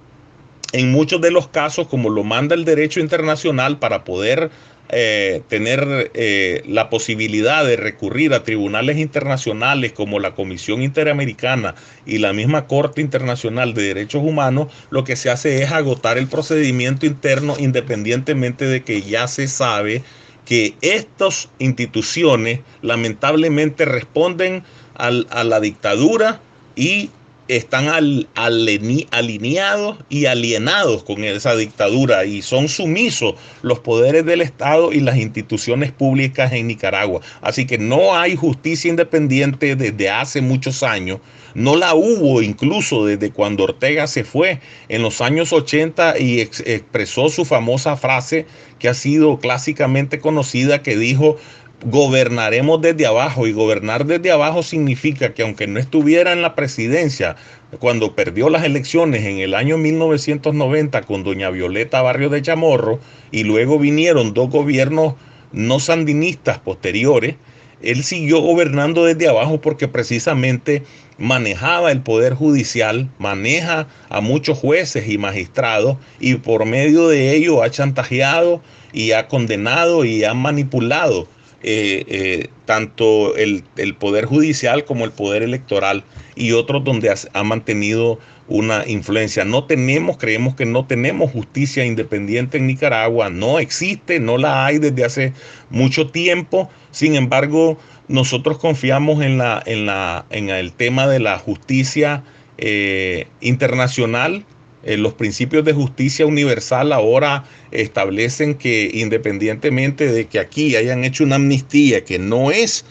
en 0.73 0.91
muchos 0.91 1.21
de 1.21 1.31
los 1.31 1.47
casos, 1.47 1.87
como 1.87 2.09
lo 2.09 2.23
manda 2.23 2.53
el 2.53 2.65
derecho 2.65 2.99
internacional, 2.99 3.79
para 3.79 4.03
poder 4.03 4.51
eh, 4.89 5.41
tener 5.49 6.11
eh, 6.13 6.63
la 6.65 6.89
posibilidad 6.89 7.65
de 7.65 7.75
recurrir 7.75 8.33
a 8.33 8.43
tribunales 8.43 8.97
internacionales 8.97 9.91
como 9.91 10.19
la 10.19 10.33
Comisión 10.33 10.81
Interamericana 10.81 11.75
y 12.05 12.19
la 12.19 12.31
misma 12.31 12.67
Corte 12.67 13.01
Internacional 13.01 13.73
de 13.73 13.83
Derechos 13.83 14.23
Humanos, 14.23 14.67
lo 14.89 15.03
que 15.03 15.17
se 15.17 15.29
hace 15.29 15.61
es 15.61 15.71
agotar 15.71 16.17
el 16.17 16.27
procedimiento 16.27 17.05
interno 17.05 17.55
independientemente 17.59 18.65
de 18.65 18.83
que 18.83 19.01
ya 19.01 19.27
se 19.27 19.49
sabe 19.49 20.03
que 20.45 20.75
estas 20.81 21.49
instituciones 21.59 22.61
lamentablemente 22.81 23.83
responden 23.83 24.63
al, 24.95 25.27
a 25.29 25.43
la 25.43 25.59
dictadura 25.59 26.39
y 26.77 27.09
están 27.47 27.87
al, 27.87 28.27
alineados 28.35 29.97
y 30.09 30.25
alienados 30.25 31.03
con 31.03 31.23
esa 31.23 31.55
dictadura 31.55 32.25
y 32.25 32.41
son 32.41 32.67
sumisos 32.67 33.35
los 33.61 33.79
poderes 33.79 34.25
del 34.25 34.41
Estado 34.41 34.91
y 34.91 34.99
las 34.99 35.17
instituciones 35.17 35.91
públicas 35.91 36.51
en 36.51 36.67
Nicaragua. 36.67 37.21
Así 37.41 37.65
que 37.65 37.77
no 37.77 38.15
hay 38.15 38.35
justicia 38.35 38.89
independiente 38.89 39.75
desde 39.75 40.09
hace 40.09 40.41
muchos 40.41 40.83
años. 40.83 41.19
No 41.53 41.75
la 41.75 41.95
hubo 41.95 42.41
incluso 42.41 43.05
desde 43.05 43.31
cuando 43.31 43.63
Ortega 43.63 44.05
se 44.07 44.23
fue 44.23 44.59
en 44.89 45.01
los 45.01 45.21
años 45.21 45.53
80 45.53 46.19
y 46.19 46.41
expresó 46.41 47.29
su 47.29 47.45
famosa 47.45 47.97
frase 47.97 48.45
que 48.77 48.89
ha 48.89 48.93
sido 48.93 49.39
clásicamente 49.39 50.19
conocida 50.19 50.83
que 50.83 50.95
dijo 50.97 51.37
gobernaremos 51.85 52.81
desde 52.81 53.05
abajo. 53.05 53.47
Y 53.47 53.53
gobernar 53.53 54.05
desde 54.05 54.31
abajo 54.31 54.63
significa 54.63 55.33
que 55.33 55.43
aunque 55.43 55.67
no 55.67 55.79
estuviera 55.79 56.33
en 56.33 56.41
la 56.41 56.55
presidencia 56.55 57.35
cuando 57.79 58.15
perdió 58.15 58.49
las 58.49 58.63
elecciones 58.63 59.25
en 59.25 59.39
el 59.39 59.53
año 59.53 59.77
1990 59.77 61.01
con 61.01 61.23
doña 61.23 61.49
Violeta 61.49 62.01
Barrio 62.01 62.29
de 62.29 62.41
Chamorro 62.41 62.99
y 63.31 63.43
luego 63.43 63.77
vinieron 63.77 64.33
dos 64.33 64.49
gobiernos 64.49 65.15
no 65.51 65.79
sandinistas 65.79 66.59
posteriores, 66.59 67.35
él 67.81 68.03
siguió 68.03 68.41
gobernando 68.41 69.05
desde 69.05 69.29
abajo 69.29 69.61
porque 69.61 69.87
precisamente 69.87 70.83
manejaba 71.17 71.91
el 71.91 72.01
poder 72.01 72.33
judicial, 72.33 73.09
maneja 73.19 73.87
a 74.09 74.21
muchos 74.21 74.57
jueces 74.57 75.07
y 75.09 75.17
magistrados 75.17 75.97
y 76.19 76.35
por 76.35 76.65
medio 76.65 77.07
de 77.07 77.35
ello 77.35 77.61
ha 77.61 77.69
chantajeado 77.69 78.61
y 78.93 79.11
ha 79.11 79.27
condenado 79.27 80.05
y 80.05 80.23
ha 80.23 80.33
manipulado 80.33 81.27
eh, 81.63 82.05
eh, 82.07 82.49
tanto 82.65 83.35
el, 83.35 83.63
Poder 83.97 84.25
Judicial 84.25 84.85
como 84.85 85.05
el 85.05 85.11
Poder 85.11 85.41
Electoral 85.41 86.03
y 86.35 86.51
otros 86.51 86.83
donde 86.83 87.09
ha, 87.09 87.43
mantenido 87.43 88.19
una 88.47 88.87
influencia. 88.87 89.43
No 89.43 89.63
tenemos, 89.63 90.17
creemos 90.17 90.55
que 90.55 90.67
no 90.67 90.85
tenemos 90.85 91.31
justicia 91.31 91.83
independiente 91.83 92.57
en 92.57 92.67
Nicaragua, 92.67 93.29
no 93.31 93.57
existe, 93.57 94.19
no 94.19 94.37
la 94.37 94.67
hay 94.67 94.77
desde 94.77 95.03
hace 95.03 95.33
mucho 95.71 96.09
tiempo. 96.11 96.69
Sin 96.91 97.15
embargo, 97.15 97.79
nosotros 98.07 98.59
confiamos 98.59 99.23
en, 99.23 99.39
la, 99.39 99.63
en, 99.65 99.87
la, 99.87 100.25
en 100.29 100.49
el 100.49 100.73
tema 100.73 101.07
de 101.07 101.19
la 101.19 101.39
justicia 101.39 102.23
eh, 102.59 103.27
internacional 103.41 104.45
eh, 104.87 104.95
los 104.95 105.13
principios 105.13 105.65
de 105.65 105.73
justicia 105.73 106.25
universal 106.25 106.93
ahora 106.93 107.43
establecen 107.71 108.55
que 108.55 108.89
independientemente 108.93 110.09
de 110.09 110.27
que 110.27 110.39
aquí 110.39 110.77
hayan 110.77 111.03
hecho 111.03 111.25
una 111.25 111.35
amnistía 111.35 112.05
que 112.05 112.17
no 112.17 112.51
es 112.51 112.85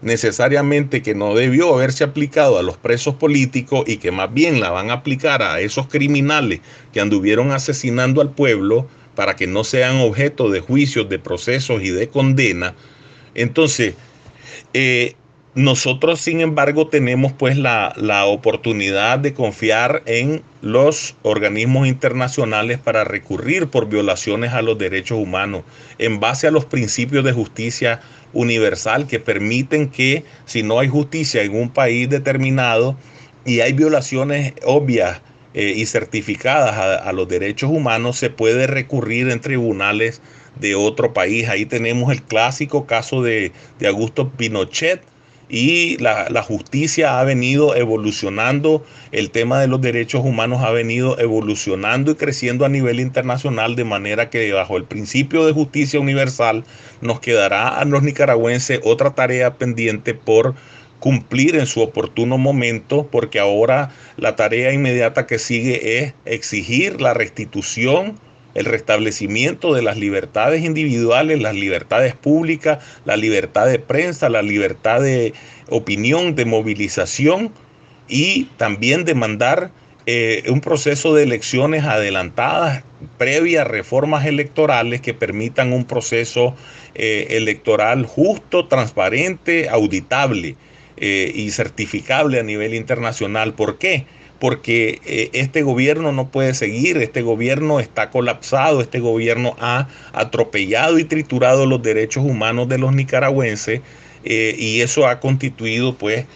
necesariamente 0.00 1.02
que 1.02 1.16
no 1.16 1.34
debió 1.34 1.74
haberse 1.74 2.04
aplicado 2.04 2.56
a 2.56 2.62
los 2.62 2.76
presos 2.76 3.16
políticos 3.16 3.82
y 3.88 3.96
que 3.96 4.12
más 4.12 4.32
bien 4.32 4.60
la 4.60 4.70
van 4.70 4.90
a 4.90 4.94
aplicar 4.94 5.42
a 5.42 5.60
esos 5.60 5.88
criminales 5.88 6.60
que 6.92 7.00
anduvieron 7.00 7.50
asesinando 7.50 8.20
al 8.20 8.30
pueblo, 8.30 8.86
para 9.16 9.34
que 9.34 9.48
no 9.48 9.64
sean 9.64 9.96
objeto 9.96 10.50
de 10.50 10.60
juicios, 10.60 11.08
de 11.08 11.18
procesos 11.18 11.82
y 11.82 11.90
de 11.90 12.08
condena. 12.08 12.74
Entonces, 13.34 13.94
eh, 14.72 15.16
nosotros, 15.54 16.20
sin 16.20 16.40
embargo, 16.40 16.86
tenemos 16.86 17.32
pues 17.32 17.56
la, 17.56 17.92
la, 17.96 18.24
oportunidad 18.26 19.18
de 19.18 19.34
confiar 19.34 20.02
en 20.06 20.42
los 20.62 21.16
organismos 21.22 21.88
internacionales 21.88 22.78
para 22.78 23.02
recurrir 23.02 23.66
por 23.66 23.88
violaciones 23.88 24.52
a 24.52 24.62
los 24.62 24.78
derechos 24.78 25.18
humanos 25.18 25.64
en 25.98 26.20
base 26.20 26.46
a 26.46 26.52
los 26.52 26.66
principios 26.66 27.24
de 27.24 27.32
justicia 27.32 28.00
universal 28.32 29.08
que 29.08 29.18
permiten 29.18 29.88
que 29.88 30.24
si 30.44 30.62
no 30.62 30.78
hay 30.78 30.86
justicia 30.86 31.42
en 31.42 31.56
un 31.56 31.70
país 31.70 32.08
determinado 32.08 32.96
y 33.44 33.60
hay 33.60 33.72
violaciones 33.72 34.54
obvias 34.64 35.20
eh, 35.54 35.72
y 35.76 35.86
certificadas 35.86 37.02
a, 37.04 37.12
los 37.12 37.26
derechos 37.26 37.70
humanos, 37.70 38.16
se 38.16 38.30
puede 38.30 38.68
recurrir 38.68 39.28
en 39.30 39.40
tribunales 39.40 40.22
de 40.60 40.76
otro 40.76 41.12
país. 41.12 41.48
Ahí 41.48 41.66
tenemos 41.66 42.12
el 42.12 42.22
clásico 42.22 42.86
caso 42.86 43.22
de, 43.22 43.50
de 43.80 43.88
Augusto 43.88 44.30
Pinochet, 44.30 45.02
y 45.50 45.98
la, 45.98 46.28
la, 46.30 46.42
justicia 46.42 47.18
ha 47.18 47.24
venido 47.24 47.74
evolucionando, 47.74 48.84
el 49.10 49.30
tema 49.32 49.60
de 49.60 49.66
los 49.66 49.80
derechos 49.80 50.24
humanos 50.24 50.62
ha 50.62 50.70
venido 50.70 51.18
evolucionando 51.18 52.12
y 52.12 52.14
creciendo 52.14 52.64
a 52.64 52.68
nivel 52.68 53.00
internacional, 53.00 53.74
de 53.74 53.84
manera 53.84 54.30
que 54.30 54.52
bajo 54.52 54.76
el 54.76 54.84
principio 54.84 55.44
de 55.44 55.52
justicia 55.52 55.98
universal 55.98 56.64
nos 57.00 57.18
quedará 57.18 57.68
a 57.68 57.84
los 57.84 58.02
nicaragüenses 58.02 58.80
otra 58.84 59.10
tarea 59.10 59.54
pendiente 59.54 60.14
por 60.14 60.54
cumplir 61.00 61.56
en 61.56 61.66
su 61.66 61.80
oportuno 61.80 62.38
momento, 62.38 63.08
porque 63.10 63.40
ahora 63.40 63.90
la 64.16 64.36
tarea 64.36 64.72
inmediata 64.72 65.26
que 65.26 65.38
sigue 65.38 65.98
es 65.98 66.14
exigir 66.26 67.00
la 67.00 67.14
restitución, 67.14 68.20
el 68.54 68.64
restablecimiento 68.64 69.74
de 69.74 69.82
las 69.82 69.96
libertades 69.96 70.64
individuales, 70.64 71.40
las 71.40 71.54
libertades 71.54 72.14
públicas, 72.14 72.78
la 73.04 73.16
libertad 73.16 73.66
de 73.66 73.78
prensa, 73.78 74.28
la 74.28 74.42
libertad 74.42 75.00
de 75.00 75.34
opinión, 75.68 76.34
de 76.34 76.44
movilización 76.44 77.52
y 78.08 78.44
también 78.56 79.04
demandar 79.04 79.70
eh, 80.06 80.42
un 80.48 80.60
proceso 80.60 81.14
de 81.14 81.22
elecciones 81.22 81.84
adelantadas 81.84 82.82
previas 83.18 83.66
reformas 83.66 84.26
electorales 84.26 85.00
que 85.00 85.14
permitan 85.14 85.72
un 85.72 85.84
proceso 85.84 86.56
eh, 86.94 87.28
electoral 87.30 88.06
justo, 88.06 88.66
transparente, 88.66 89.68
auditable 89.68 90.56
eh, 90.96 91.30
y 91.34 91.50
certificable 91.50 92.40
a 92.40 92.42
nivel 92.42 92.74
internacional. 92.74 93.54
¿Por 93.54 93.78
qué? 93.78 94.06
Porque 94.40 95.00
eh, 95.04 95.30
este 95.34 95.62
gobierno 95.62 96.12
no 96.12 96.28
puede 96.28 96.54
seguir, 96.54 96.96
este 96.96 97.22
gobierno 97.22 97.78
está 97.78 98.10
colapsado, 98.10 98.80
este 98.80 98.98
gobierno 98.98 99.54
ha 99.60 99.88
atropellado 100.12 100.98
y 100.98 101.04
triturado 101.04 101.66
los 101.66 101.82
derechos 101.82 102.24
humanos 102.24 102.68
de 102.68 102.78
los 102.78 102.94
nicaragüenses 102.94 103.82
eh, 104.24 104.56
y 104.58 104.80
eso 104.80 105.06
ha 105.06 105.20
constituido 105.20 105.94
pues 105.94 106.26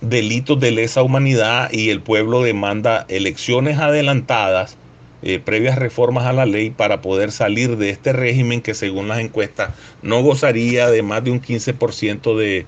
delitos 0.00 0.58
de 0.60 0.70
lesa 0.70 1.02
humanidad 1.02 1.70
y 1.72 1.90
el 1.90 2.00
pueblo 2.00 2.42
demanda 2.42 3.04
elecciones 3.08 3.78
adelantadas 3.78 4.76
eh, 5.22 5.40
previas 5.40 5.76
reformas 5.76 6.26
a 6.26 6.32
la 6.32 6.44
ley 6.44 6.70
para 6.70 7.00
poder 7.00 7.32
salir 7.32 7.78
de 7.78 7.88
este 7.88 8.12
régimen 8.12 8.60
que 8.60 8.74
según 8.74 9.08
las 9.08 9.18
encuestas 9.18 9.70
no 10.02 10.22
gozaría 10.22 10.90
de 10.90 11.02
más 11.02 11.24
de 11.24 11.30
un 11.30 11.40
15% 11.40 12.36
de, 12.36 12.66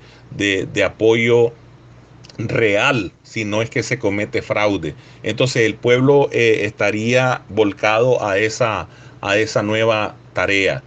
de, 0.65 0.83
apoyo 0.83 1.53
real 2.39 3.13
si 3.29 3.45
no 3.45 3.61
es 3.61 3.69
que 3.69 3.83
se 3.83 3.99
comete 3.99 4.41
fraude. 4.41 4.95
Entonces 5.21 5.63
el 5.63 5.75
pueblo 5.75 6.29
eh, 6.31 6.61
estaría 6.63 7.43
volcado 7.49 8.25
a 8.25 8.39
esa, 8.39 8.87
a 9.21 9.37
esa 9.37 9.61
nueva 9.61 10.15
tarea. 10.33 10.81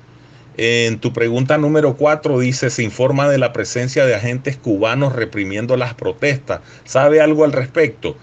En 0.56 0.98
tu 0.98 1.12
pregunta 1.12 1.56
número 1.56 1.96
4 1.96 2.40
dice, 2.40 2.68
se 2.68 2.82
informa 2.82 3.28
de 3.28 3.38
la 3.38 3.52
presencia 3.52 4.04
de 4.04 4.16
agentes 4.16 4.56
cubanos 4.56 5.14
reprimiendo 5.14 5.76
las 5.76 5.94
protestas. 5.94 6.60
¿Sabe 6.84 7.20
algo 7.20 7.44
al 7.44 7.52
respecto? 7.52 8.16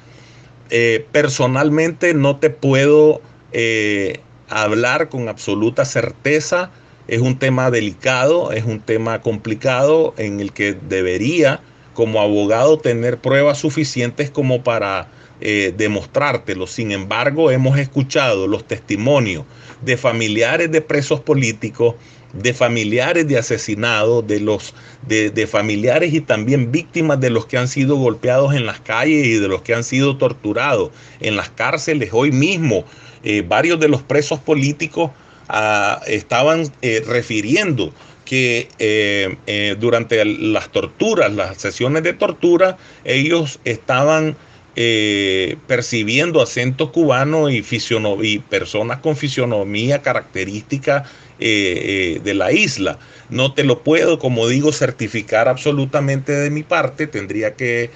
Eh, 0.69 1.05
personalmente 1.13 2.13
no 2.13 2.37
te 2.37 2.49
puedo 2.49 3.21
eh, 3.53 4.19
hablar 4.49 5.07
con 5.07 5.29
absoluta 5.29 5.85
certeza. 5.85 6.71
Es 7.07 7.21
un 7.21 7.39
tema 7.39 7.71
delicado, 7.71 8.51
es 8.51 8.65
un 8.65 8.81
tema 8.81 9.21
complicado 9.21 10.13
en 10.17 10.41
el 10.41 10.51
que 10.51 10.73
debería 10.73 11.61
como 11.99 12.21
abogado 12.21 12.79
tener 12.79 13.17
pruebas 13.17 13.57
suficientes 13.57 14.31
como 14.31 14.63
para 14.63 15.09
eh, 15.41 15.73
demostrártelo. 15.75 16.65
Sin 16.65 16.93
embargo, 16.93 17.51
hemos 17.51 17.77
escuchado 17.77 18.47
los 18.47 18.63
testimonios 18.65 19.43
de 19.81 19.97
familiares 19.97 20.71
de 20.71 20.79
presos 20.79 21.19
políticos 21.19 21.95
de 22.31 22.53
familiares 22.53 23.27
de 23.27 23.37
asesinados, 23.37 24.25
de 24.25 24.39
los 24.39 24.73
de, 25.07 25.45
familiares 25.45 26.13
y 26.13 26.21
también 26.21 26.71
víctimas 26.71 27.19
de 27.19 27.31
los 27.31 27.45
que 27.47 27.57
han 27.57 27.67
sido 27.67 27.97
golpeados 27.97 28.53
en 28.53 28.65
las 28.65 28.79
calles 28.79 29.25
y 29.25 29.33
de 29.33 29.49
los 29.49 29.61
que 29.61 29.73
han 29.73 29.83
sido 29.83 30.15
torturados 30.15 30.91
en 31.19 31.35
las 31.35 31.49
cárceles. 31.49 32.11
Hoy 32.13 32.31
mismo 32.31 32.85
eh, 33.25 33.43
varios 33.45 33.77
de 33.81 33.89
los 33.89 34.03
presos 34.03 34.39
políticos 34.39 35.11
ah, 35.49 35.99
estaban 36.07 36.71
eh, 36.81 37.03
refiriendo 37.05 37.91
que 38.29 38.67
eh, 38.77 39.75
durante 39.79 40.23
las 40.23 40.71
torturas, 40.71 41.33
las 41.33 41.57
sesiones 41.57 42.03
de 42.03 42.13
tortura, 42.13 42.77
ellos 43.03 43.59
estaban 43.65 44.37
percibiendo 45.67 46.41
acentos 46.41 46.91
cubanos 46.91 47.51
y, 47.51 47.65
y 48.21 48.39
personas 48.39 48.99
con 48.99 49.17
fisionomía 49.17 50.01
característica 50.01 51.03
de 51.37 52.33
la 52.33 52.53
isla. 52.53 52.97
No 53.29 53.53
te 53.53 53.65
lo 53.65 53.83
puedo, 53.83 54.19
como 54.19 54.47
digo, 54.47 54.71
certificar 54.71 55.49
absolutamente 55.49 56.31
de 56.31 56.49
mi 56.49 56.63
parte. 56.63 57.07
Tendría 57.07 57.55
que 57.55 57.89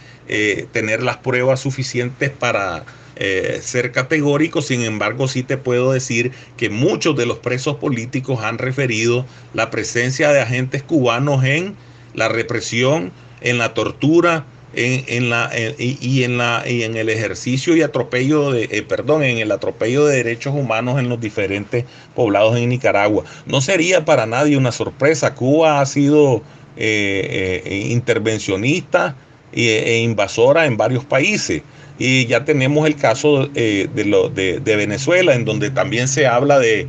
tener 0.73 1.03
las 1.03 1.17
pruebas 1.17 1.61
suficientes 1.61 2.31
para 2.31 2.83
eh, 3.15 3.59
ser 3.61 3.91
categórico, 3.91 4.63
sin 4.63 4.81
embargo 4.81 5.27
sí 5.27 5.43
te 5.43 5.57
puedo 5.57 5.91
decir 5.91 6.31
que 6.57 6.71
muchos 6.71 7.15
de 7.15 7.27
los 7.27 7.37
presos 7.37 7.75
políticos 7.75 8.43
han 8.43 8.57
referido 8.57 9.27
la 9.53 9.69
presencia 9.69 10.31
de 10.31 10.41
agentes 10.41 10.81
cubanos 10.81 11.43
en 11.43 11.75
la 12.15 12.27
represión, 12.27 13.11
en 13.41 13.59
la 13.59 13.75
tortura, 13.75 14.45
en, 14.75 15.29
la 15.29 15.51
y, 15.77 16.23
en 16.23 16.39
la 16.39 16.63
y 16.67 16.81
en 16.81 16.97
el 16.97 17.09
ejercicio 17.09 17.75
y 17.75 17.83
atropello 17.83 18.51
de 18.51 18.67
eh, 18.71 18.81
perdón 18.81 19.21
en 19.21 19.37
el 19.37 19.51
atropello 19.51 20.07
de 20.07 20.15
derechos 20.15 20.55
humanos 20.55 20.99
en 20.99 21.09
los 21.09 21.21
diferentes 21.21 21.85
poblados 22.15 22.57
en 22.57 22.69
Nicaragua. 22.69 23.25
No 23.45 23.61
sería 23.61 24.05
para 24.05 24.25
nadie 24.25 24.57
una 24.57 24.71
sorpresa. 24.71 25.35
Cuba 25.35 25.81
ha 25.81 25.85
sido 25.85 26.41
eh, 26.77 27.87
intervencionista 27.91 29.15
e 29.51 29.99
invasora 29.99 30.65
en 30.65 30.77
varios 30.77 31.05
países 31.05 31.61
y 31.99 32.25
ya 32.25 32.43
tenemos 32.43 32.87
el 32.87 32.95
caso 32.95 33.49
eh, 33.55 33.87
de, 33.93 34.05
lo, 34.05 34.29
de, 34.29 34.59
Venezuela, 34.59 35.35
en 35.35 35.45
donde 35.45 35.69
también 35.69 36.07
se 36.07 36.25
habla 36.27 36.59
de, 36.59 36.87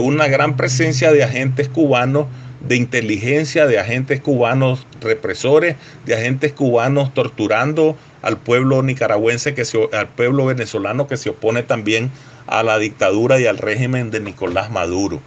una 0.00 0.28
gran 0.28 0.56
presencia 0.56 1.12
de 1.12 1.22
agentes 1.22 1.68
cubanos 1.68 2.26
de 2.60 2.76
inteligencia, 2.76 3.66
de 3.66 3.78
agentes 3.78 4.20
cubanos 4.20 4.86
represores, 5.00 5.76
de 6.04 6.14
agentes 6.14 6.52
cubanos 6.52 7.14
torturando 7.14 7.96
al 8.22 8.38
pueblo 8.38 8.82
nicaragüense, 8.82 9.54
que 9.54 9.62
al 9.92 10.08
pueblo 10.08 10.46
venezolano 10.46 11.06
que 11.06 11.16
se 11.16 11.30
opone 11.30 11.62
también 11.62 12.10
a 12.48 12.62
la 12.62 12.78
dictadura 12.78 13.38
y 13.38 13.46
al 13.46 13.58
régimen 13.58 14.10
de 14.10 14.20
Nicolás 14.20 14.70
Maduro. 14.70 15.20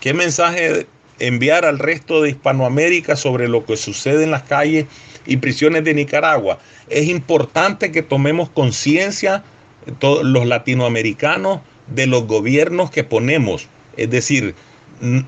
¿Qué 0.00 0.14
mensaje 0.14 0.86
enviar 1.20 1.64
al 1.64 1.78
resto 1.78 2.22
de 2.22 2.30
Hispanoamérica 2.30 3.16
sobre 3.16 3.48
lo 3.48 3.64
que 3.64 3.76
sucede 3.76 4.24
en 4.24 4.32
las 4.32 4.42
calles 4.42 4.86
y 5.26 5.36
prisiones 5.36 5.84
de 5.84 5.94
Nicaragua. 5.94 6.58
Es 6.88 7.06
importante 7.08 7.92
que 7.92 8.02
tomemos 8.02 8.50
conciencia, 8.50 9.44
todos 9.98 10.24
los 10.24 10.46
latinoamericanos, 10.46 11.60
de 11.86 12.06
los 12.06 12.26
gobiernos 12.26 12.90
que 12.90 13.04
ponemos. 13.04 13.68
Es 13.96 14.10
decir, 14.10 14.54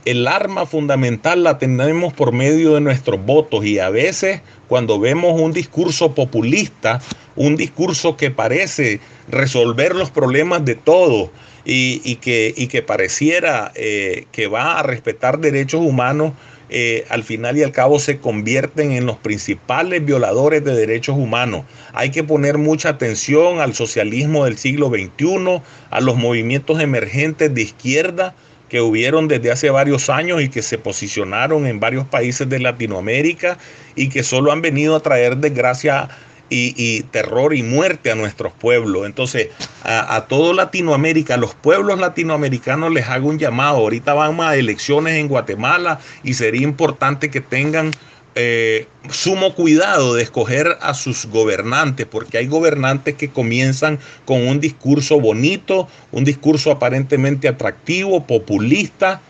el 0.04 0.28
arma 0.28 0.66
fundamental 0.66 1.42
la 1.42 1.58
tenemos 1.58 2.12
por 2.12 2.32
medio 2.32 2.74
de 2.74 2.80
nuestros 2.80 3.24
votos 3.24 3.64
y 3.64 3.78
a 3.78 3.88
veces 3.88 4.42
cuando 4.68 5.00
vemos 5.00 5.40
un 5.40 5.52
discurso 5.52 6.14
populista, 6.14 7.00
un 7.36 7.56
discurso 7.56 8.16
que 8.16 8.30
parece 8.30 9.00
resolver 9.28 9.94
los 9.94 10.10
problemas 10.10 10.64
de 10.64 10.74
todos 10.74 11.30
y, 11.64 12.16
que, 12.16 12.84
pareciera 12.86 13.72
eh, 13.74 14.26
que 14.32 14.46
va 14.46 14.78
a 14.78 14.82
respetar 14.82 15.38
derechos 15.38 15.80
humanos, 15.80 16.32
eh, 16.68 17.04
al 17.10 17.22
final 17.22 17.58
y 17.58 17.62
al 17.62 17.72
cabo 17.72 17.98
se 17.98 18.18
convierten 18.18 18.92
en 18.92 19.04
los 19.06 19.18
principales 19.18 20.04
violadores 20.04 20.64
de 20.64 20.74
derechos 20.74 21.16
humanos. 21.16 21.64
Hay 21.92 22.10
que 22.10 22.24
poner 22.24 22.58
mucha 22.58 22.90
atención 22.90 23.60
al 23.60 23.74
socialismo 23.74 24.44
del 24.44 24.58
siglo 24.58 24.88
XXI, 24.88 25.62
a 25.90 26.00
los 26.00 26.16
movimientos 26.16 26.80
emergentes 26.80 27.54
de 27.54 27.62
izquierda 27.62 28.34
que 28.72 28.80
hubieron 28.80 29.28
desde 29.28 29.52
hace 29.52 29.68
varios 29.68 30.08
años 30.08 30.40
y 30.40 30.48
que 30.48 30.62
se 30.62 30.78
posicionaron 30.78 31.66
en 31.66 31.78
varios 31.78 32.06
países 32.06 32.48
de 32.48 32.58
Latinoamérica 32.58 33.58
y 33.94 34.08
que 34.08 34.22
solo 34.22 34.50
han 34.50 34.62
venido 34.62 34.96
a 34.96 35.00
traer 35.00 35.36
desgracia 35.36 36.08
y, 36.48 37.02
terror 37.10 37.54
y 37.54 37.62
muerte 37.62 38.10
a 38.10 38.14
nuestros 38.14 38.54
pueblos. 38.54 39.04
Entonces, 39.04 39.48
a, 39.84 40.16
a 40.16 40.26
todo 40.26 40.54
Latinoamérica, 40.54 41.34
a 41.34 41.36
los 41.36 41.54
pueblos 41.54 42.00
latinoamericanos 42.00 42.90
les 42.90 43.06
hago 43.08 43.28
un 43.28 43.38
llamado. 43.38 43.76
Ahorita 43.76 44.14
van 44.14 44.40
a 44.40 44.54
elecciones 44.54 45.16
en 45.16 45.28
Guatemala 45.28 46.00
y 46.22 46.32
sería 46.32 46.62
importante 46.62 47.30
que 47.30 47.42
tengan 47.42 47.90
eh, 48.34 48.86
sumo 49.10 49.54
cuidado 49.54 50.14
de 50.14 50.22
escoger 50.22 50.78
a 50.80 50.94
sus 50.94 51.26
gobernantes, 51.26 52.06
porque 52.06 52.38
hay 52.38 52.46
gobernantes 52.46 53.14
que 53.16 53.28
comienzan 53.28 53.98
con 54.24 54.46
un 54.46 54.58
discurso 54.58 55.20
bonito, 55.20 55.88
un 56.12 56.24
discurso 56.24 56.70
aparentemente 56.70 57.48
atractivo, 57.48 58.26
populista, 58.26 59.20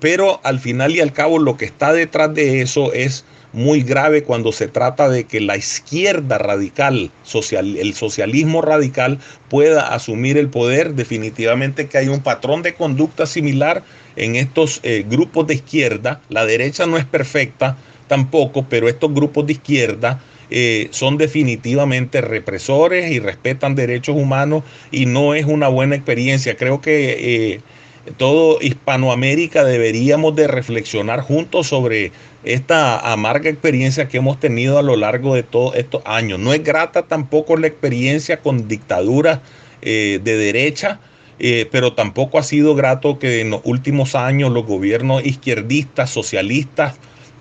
pero 0.00 0.40
al 0.44 0.60
final 0.60 0.96
y 0.96 1.00
al 1.00 1.12
cabo 1.12 1.38
lo 1.38 1.56
que 1.56 1.66
está 1.66 1.92
detrás 1.92 2.32
de 2.32 2.62
eso 2.62 2.92
es 2.92 3.24
muy 3.52 3.82
grave 3.82 4.22
cuando 4.22 4.52
se 4.52 4.68
trata 4.68 5.08
de 5.08 5.24
que 5.24 5.40
la 5.40 5.56
izquierda 5.56 6.38
radical, 6.38 7.10
social, 7.22 7.76
el 7.76 7.94
socialismo 7.94 8.62
radical, 8.62 9.18
pueda 9.48 9.94
asumir 9.94 10.38
el 10.38 10.48
poder. 10.48 10.94
Definitivamente 10.94 11.88
que 11.88 11.98
hay 11.98 12.08
un 12.08 12.20
patrón 12.20 12.62
de 12.62 12.74
conducta 12.74 13.26
similar 13.26 13.82
en 14.16 14.36
estos 14.36 14.80
eh, 14.82 15.04
grupos 15.08 15.46
de 15.46 15.54
izquierda. 15.54 16.20
La 16.28 16.44
derecha 16.44 16.86
no 16.86 16.98
es 16.98 17.04
perfecta 17.04 17.76
tampoco, 18.08 18.66
pero 18.68 18.88
estos 18.88 19.12
grupos 19.14 19.46
de 19.46 19.52
izquierda 19.52 20.20
eh, 20.50 20.88
son 20.92 21.18
definitivamente 21.18 22.22
represores 22.22 23.10
y 23.10 23.20
respetan 23.20 23.74
derechos 23.74 24.16
humanos 24.16 24.64
y 24.90 25.04
no 25.04 25.34
es 25.34 25.44
una 25.44 25.68
buena 25.68 25.94
experiencia. 25.94 26.56
Creo 26.56 26.80
que... 26.80 27.54
Eh, 27.54 27.60
todo 28.16 28.56
Hispanoamérica 28.62 29.64
deberíamos 29.64 30.34
de 30.34 30.48
reflexionar 30.48 31.20
juntos 31.20 31.66
sobre 31.66 32.10
esta 32.42 33.12
amarga 33.12 33.50
experiencia 33.50 34.08
que 34.08 34.16
hemos 34.16 34.40
tenido 34.40 34.78
a 34.78 34.82
lo 34.82 34.96
largo 34.96 35.34
de 35.34 35.42
todos 35.42 35.74
estos 35.76 36.00
años. 36.06 36.38
No 36.38 36.54
es 36.54 36.64
grata 36.64 37.02
tampoco 37.02 37.58
la 37.58 37.66
experiencia 37.66 38.40
con 38.40 38.66
dictaduras 38.66 39.40
eh, 39.82 40.20
de 40.24 40.38
derecha, 40.38 41.00
pero 41.70 41.92
tampoco 41.92 42.38
ha 42.38 42.42
sido 42.42 42.74
grato 42.74 43.18
que 43.18 43.42
en 43.42 43.50
los 43.50 43.60
últimos 43.64 44.14
años 44.14 44.52
los 44.52 44.64
gobiernos 44.64 45.22
izquierdistas, 45.26 46.08
socialistas, 46.08 46.94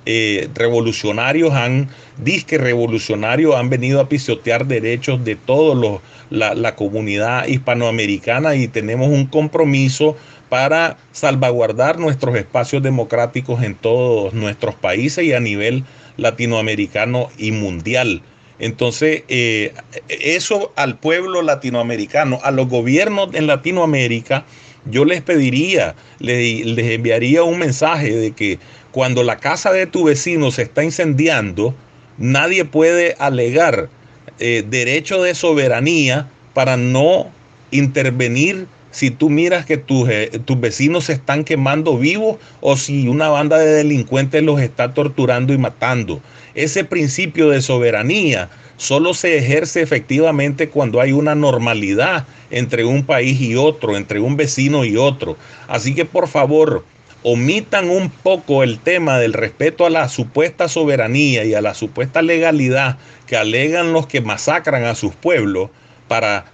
eh, 0.10 0.48
revolucionarios 0.56 1.54
han, 1.54 1.90
disque 2.18 2.58
revolucionarios, 2.58 3.56
han 3.56 3.70
venido 3.70 4.00
a 4.00 4.08
pisotear 4.08 4.66
derechos 4.66 5.26
de 5.26 5.36
toda 5.36 6.00
la, 6.30 6.56
la 6.56 6.76
comunidad 6.76 7.46
hispanoamericana 7.46 8.56
y 8.56 8.70
tenemos 8.70 9.10
un 9.10 9.26
compromiso 9.26 10.16
para 10.48 10.96
salvaguardar 11.12 12.00
nuestros 12.00 12.38
espacios 12.38 12.82
democráticos 12.82 13.62
en 13.64 13.76
todos 13.76 14.34
nuestros 14.34 14.76
países 14.76 15.26
y 15.26 15.34
a 15.34 15.42
nivel 15.42 15.84
latinoamericano 16.16 17.28
y 17.38 17.52
mundial. 17.52 18.22
Entonces, 18.60 19.24
eh, 19.28 19.74
eso 20.08 20.72
al 20.78 20.98
pueblo 20.98 21.42
latinoamericano, 21.42 22.40
a 22.44 22.52
los 22.52 22.70
gobiernos 22.70 23.34
en 23.34 23.46
Latinoamérica, 23.46 24.46
yo 24.90 25.06
les 25.06 25.22
pediría, 25.22 25.96
les, 26.20 26.64
enviaría 26.78 27.44
un 27.44 27.60
mensaje 27.60 28.16
de 28.16 28.32
que 28.32 28.60
cuando 28.92 29.24
la 29.24 29.38
casa 29.38 29.72
de 29.72 29.86
tu 29.86 30.06
vecino 30.06 30.52
se 30.52 30.64
está 30.64 30.84
incendiando, 30.84 31.76
nadie 32.18 32.66
puede 32.66 33.16
alegar 33.20 33.90
eh, 34.40 34.64
derecho 34.68 35.22
de 35.22 35.36
soberanía 35.36 36.28
para 36.54 36.78
no 36.78 37.28
intervenir 37.72 38.68
si 38.92 39.12
tú 39.12 39.30
miras 39.30 39.66
que 39.66 39.78
tus, 39.78 40.10
eh, 40.10 40.42
tus 40.46 40.60
vecinos 40.60 41.06
se 41.06 41.14
están 41.14 41.44
quemando 41.44 41.98
vivos 41.98 42.38
o 42.62 42.78
si 42.78 43.08
una 43.08 43.30
banda 43.30 43.58
de 43.60 43.68
delincuentes 43.68 44.42
los 44.42 44.60
está 44.60 44.94
torturando 44.94 45.54
y 45.54 45.58
matando. 45.58 46.22
Ese 46.56 46.84
principio 46.84 47.50
de 47.50 47.62
soberanía 47.62 48.50
solo 48.78 49.14
se 49.14 49.38
ejerce 49.38 49.82
efectivamente 49.82 50.70
cuando 50.70 51.02
hay 51.02 51.12
una 51.12 51.36
normalidad 51.36 52.26
entre 52.50 52.86
un 52.86 53.04
país 53.04 53.40
y 53.42 53.56
otro, 53.56 53.96
entre 53.98 54.20
un 54.20 54.38
vecino 54.38 54.86
y 54.86 54.98
otro. 54.98 55.38
Así 55.68 55.94
que 55.94 56.06
por 56.06 56.28
favor, 56.28 56.84
omitan 57.30 57.90
un 57.90 58.10
poco 58.10 58.64
el 58.64 58.80
tema 58.80 59.20
del 59.20 59.34
respeto 59.34 59.86
a 59.86 59.90
la 59.90 60.08
supuesta 60.08 60.70
soberanía 60.70 61.44
y 61.44 61.56
a 61.56 61.62
la 61.62 61.74
supuesta 61.74 62.22
legalidad 62.22 62.98
que 63.26 63.36
alegan 63.36 63.92
los 63.92 64.08
que 64.08 64.22
masacran 64.22 64.86
a 64.86 64.96
sus 64.96 65.14
pueblos 65.14 65.70
para 66.08 66.46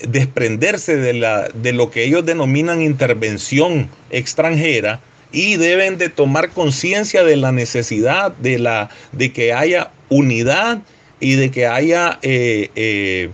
desprenderse 0.00 0.96
de, 0.96 1.12
la, 1.12 1.48
de 1.52 1.74
lo 1.74 1.90
que 1.90 2.04
ellos 2.04 2.24
denominan 2.24 2.80
intervención 2.80 3.90
extranjera 4.08 5.00
y 5.30 5.56
deben 5.56 5.98
de 5.98 6.08
tomar 6.08 6.48
conciencia 6.48 7.22
de 7.22 7.36
la 7.36 7.52
necesidad 7.52 8.32
de, 8.32 8.58
la, 8.58 8.88
de 9.12 9.30
que 9.30 9.52
haya 9.52 9.90
unidad 10.08 10.80
y 11.20 11.34
de 11.34 11.50
que 11.50 11.66
haya, 11.66 12.18
eh, 12.22 12.70
eh, 12.76 13.30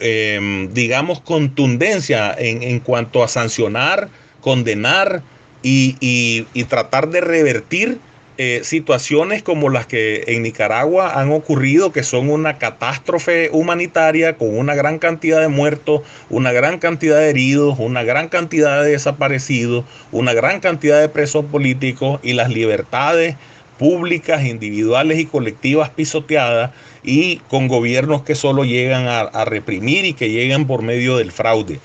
em, 0.00 0.70
digamos, 0.74 1.22
contundencia 1.22 2.34
en, 2.38 2.62
en, 2.62 2.80
cuanto 2.80 3.24
a 3.24 3.28
sancionar, 3.28 4.10
condenar 4.42 5.22
y, 5.62 6.46
tratar 6.68 7.08
de 7.08 7.20
revertir 7.20 7.98
eh, 8.38 8.60
situaciones 8.64 9.42
como 9.42 9.68
las 9.68 9.86
que 9.86 10.24
en 10.28 10.42
Nicaragua 10.42 11.20
han 11.20 11.30
ocurrido, 11.30 11.92
que 11.92 12.02
son 12.02 12.30
una 12.30 12.56
catástrofe 12.56 13.50
humanitaria 13.52 14.36
con 14.36 14.56
una 14.56 14.74
gran 14.74 14.98
cantidad 14.98 15.40
de 15.40 15.48
muertos, 15.48 16.02
una 16.30 16.50
gran 16.50 16.78
cantidad 16.78 17.18
de 17.18 17.28
heridos, 17.28 17.78
una 17.78 18.02
gran 18.02 18.28
cantidad 18.28 18.82
de 18.82 18.92
desaparecidos, 18.92 19.84
una 20.10 20.32
gran 20.32 20.60
cantidad 20.60 21.00
de 21.00 21.10
presos 21.10 21.44
políticos 21.44 22.18
y 22.22 22.32
las 22.32 22.48
libertades 22.48 23.36
públicas, 23.78 24.44
individuales 24.44 25.18
y 25.18 25.26
colectivas 25.26 25.90
pisoteadas 25.90 26.70
y 27.02 27.36
con 27.48 27.68
gobiernos 27.68 28.22
que 28.22 28.34
solo 28.34 28.64
llegan 28.64 29.06
a 29.06 29.44
reprimir 29.44 30.04
y 30.04 30.14
que 30.14 30.30
llegan 30.30 30.66
por 30.66 30.82
medio 30.82 31.16
del 31.16 31.32
fraude 31.32 31.80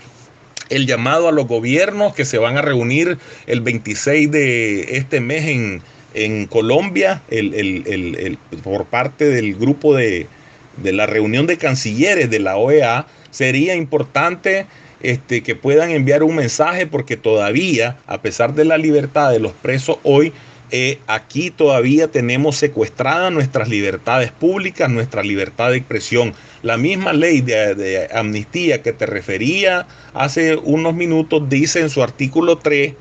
el 0.69 0.87
llamado 0.87 1.27
a 1.27 1.31
los 1.31 1.47
gobiernos 1.47 2.13
que 2.13 2.25
se 2.25 2.37
van 2.37 2.57
a 2.57 2.61
reunir 2.61 3.17
el 3.47 3.61
26 3.61 4.31
de 4.31 4.97
este 4.97 5.19
mes 5.19 5.45
en, 5.45 5.81
en 6.15 6.47
Colombia 6.47 7.21
el, 7.29 8.37
por 8.63 8.85
parte 8.85 9.29
del 9.29 9.55
grupo 9.55 9.95
de, 9.95 10.27
la 10.83 11.05
reunión 11.05 11.45
de 11.45 11.57
cancilleres 11.57 12.29
de 12.29 12.39
la 12.39 12.57
OEA, 12.57 13.05
sería 13.31 13.75
importante 13.75 14.65
este, 15.01 15.43
que 15.43 15.55
puedan 15.55 15.91
enviar 15.91 16.23
un 16.23 16.35
mensaje 16.35 16.87
porque 16.87 17.17
todavía, 17.17 17.97
a 18.07 18.21
pesar 18.21 18.55
de 18.55 18.65
la 18.65 18.77
libertad 18.77 19.31
de 19.31 19.39
los 19.39 19.51
presos 19.51 19.99
hoy, 20.03 20.33
eh, 20.71 20.99
aquí 21.07 21.51
todavía 21.51 22.07
tenemos 22.07 22.57
secuestradas 22.57 23.31
nuestras 23.31 23.69
libertades 23.69 24.31
públicas, 24.31 24.89
nuestra 24.89 25.23
libertad 25.23 25.71
de 25.71 25.77
expresión. 25.77 26.33
La 26.63 26.77
misma 26.77 27.13
ley 27.13 27.41
de, 27.41 28.09
amnistía 28.13 28.81
que 28.81 28.91
te 28.91 29.05
refería 29.05 29.87
hace 30.13 30.55
unos 30.55 30.95
minutos 30.95 31.47
dice 31.49 31.81
en 31.81 31.89
su 31.89 32.01
artículo 32.01 32.57
3 32.57 32.93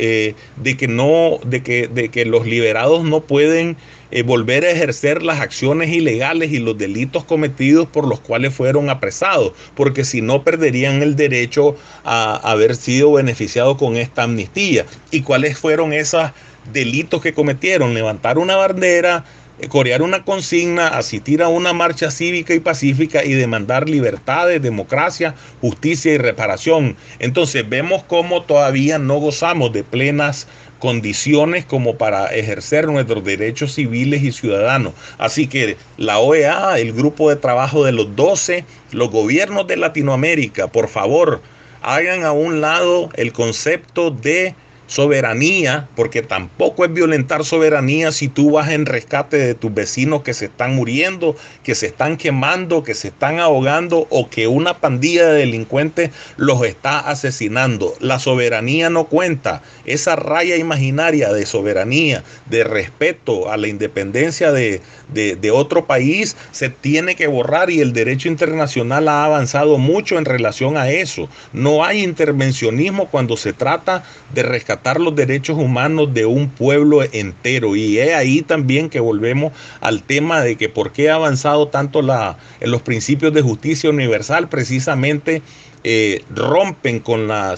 eh, 0.00 0.34
de 0.56 0.76
que 0.76 0.86
no, 0.86 1.40
de 1.44 1.62
que, 1.64 1.88
de 1.88 2.08
que 2.08 2.24
los 2.24 2.46
liberados 2.46 3.02
no 3.02 3.20
pueden 3.20 3.76
eh, 4.12 4.22
volver 4.22 4.64
a 4.64 4.70
ejercer 4.70 5.24
las 5.24 5.40
acciones 5.40 5.90
ilegales 5.90 6.52
y 6.52 6.60
los 6.60 6.78
delitos 6.78 7.24
cometidos 7.24 7.88
por 7.88 8.06
los 8.06 8.20
cuales 8.20 8.54
fueron 8.54 8.90
apresados, 8.90 9.52
porque 9.74 10.04
si 10.04 10.22
no 10.22 10.44
perderían 10.44 11.02
el 11.02 11.16
derecho 11.16 11.74
a, 12.04 12.36
a 12.36 12.52
haber 12.52 12.76
sido 12.76 13.12
beneficiados 13.12 13.76
con 13.76 13.96
esta 13.96 14.22
amnistía. 14.22 14.86
¿Y 15.10 15.22
cuáles 15.22 15.58
fueron 15.58 15.92
esos 15.92 16.30
delitos 16.72 17.22
que 17.22 17.34
cometieron? 17.34 17.94
Levantar 17.94 18.38
una 18.38 18.56
bandera, 18.56 19.24
corear 19.68 20.02
una 20.02 20.24
consigna, 20.24 20.88
asistir 20.88 21.42
a 21.42 21.48
una 21.48 21.72
marcha 21.72 22.10
cívica 22.10 22.54
y 22.54 22.60
pacífica 22.60 23.24
y 23.24 23.32
demandar 23.32 23.88
libertades, 23.88 24.62
democracia, 24.62 25.34
justicia 25.60 26.14
y 26.14 26.18
reparación. 26.18 26.96
Entonces 27.18 27.68
vemos 27.68 28.04
cómo 28.04 28.42
todavía 28.42 28.98
no 28.98 29.16
gozamos 29.18 29.72
de 29.72 29.82
plenas 29.82 30.46
condiciones 30.78 31.64
como 31.64 31.96
para 31.96 32.26
ejercer 32.26 32.86
nuestros 32.86 33.24
derechos 33.24 33.74
civiles 33.74 34.22
y 34.22 34.30
ciudadanos. 34.30 34.94
Así 35.18 35.48
que 35.48 35.76
la 35.96 36.18
OEA, 36.20 36.78
el 36.78 36.92
grupo 36.92 37.28
de 37.30 37.36
trabajo 37.36 37.84
de 37.84 37.90
los 37.90 38.14
12, 38.14 38.64
los 38.92 39.10
gobiernos 39.10 39.66
de 39.66 39.76
Latinoamérica, 39.76 40.68
por 40.68 40.88
favor, 40.88 41.42
hagan 41.82 42.24
a 42.24 42.30
un 42.30 42.60
lado 42.60 43.10
el 43.14 43.32
concepto 43.32 44.12
de 44.12 44.54
soberanía, 44.88 45.86
porque 45.94 46.22
tampoco 46.22 46.84
es 46.84 46.92
violentar 46.92 47.44
soberanía 47.44 48.10
si 48.10 48.28
tú 48.28 48.52
vas 48.52 48.70
en 48.70 48.86
rescate 48.86 49.36
de 49.36 49.54
tus 49.54 49.72
vecinos 49.72 50.22
que 50.22 50.32
se 50.32 50.46
están 50.46 50.74
muriendo, 50.74 51.36
que 51.62 51.74
se 51.74 51.86
están 51.86 52.16
quemando, 52.16 52.82
que 52.82 52.94
se 52.94 53.08
están 53.08 53.38
ahogando 53.38 54.06
o 54.10 54.30
que 54.30 54.48
una 54.48 54.78
pandilla 54.78 55.28
de 55.28 55.40
delincuentes 55.40 56.10
los 56.36 56.64
está 56.64 57.00
asesinando. 57.00 57.94
La 58.00 58.18
soberanía 58.18 58.88
no 58.88 59.04
cuenta. 59.04 59.62
Esa 59.84 60.16
raya 60.16 60.56
imaginaria 60.56 61.32
de 61.34 61.44
soberanía, 61.44 62.24
de 62.46 62.64
respeto 62.64 63.52
a 63.52 63.58
la 63.58 63.68
independencia 63.68 64.52
de, 64.52 64.80
de, 65.12 65.50
otro 65.50 65.86
país, 65.86 66.36
se 66.50 66.70
tiene 66.70 67.14
que 67.14 67.26
borrar 67.26 67.70
y 67.70 67.80
el 67.80 67.92
derecho 67.92 68.28
internacional 68.28 69.08
ha 69.08 69.24
avanzado 69.24 69.76
mucho 69.76 70.16
en 70.16 70.24
relación 70.24 70.78
a 70.78 70.90
eso. 70.90 71.28
No 71.52 71.84
hay 71.84 72.02
intervencionismo 72.02 73.10
cuando 73.10 73.36
se 73.36 73.52
trata 73.52 74.02
de 74.32 74.42
rescatar 74.42 74.77
los 74.98 75.14
derechos 75.14 75.58
humanos 75.58 76.14
de 76.14 76.24
un 76.24 76.48
pueblo 76.48 77.02
entero. 77.02 77.76
Y 77.76 77.98
es 77.98 78.14
ahí 78.14 78.42
también 78.42 78.88
que 78.88 79.00
volvemos 79.00 79.52
al 79.80 80.02
tema 80.02 80.40
de 80.40 80.56
que 80.56 80.68
por 80.68 80.92
qué 80.92 81.10
ha 81.10 81.16
avanzado 81.16 81.68
tanto 81.68 82.00
la, 82.00 82.38
en 82.60 82.70
los 82.70 82.82
principios 82.82 83.34
de 83.34 83.42
justicia 83.42 83.90
universal, 83.90 84.48
precisamente 84.48 85.42
eh, 85.84 86.24
rompen 86.34 86.98
con 86.98 87.28
la, 87.28 87.54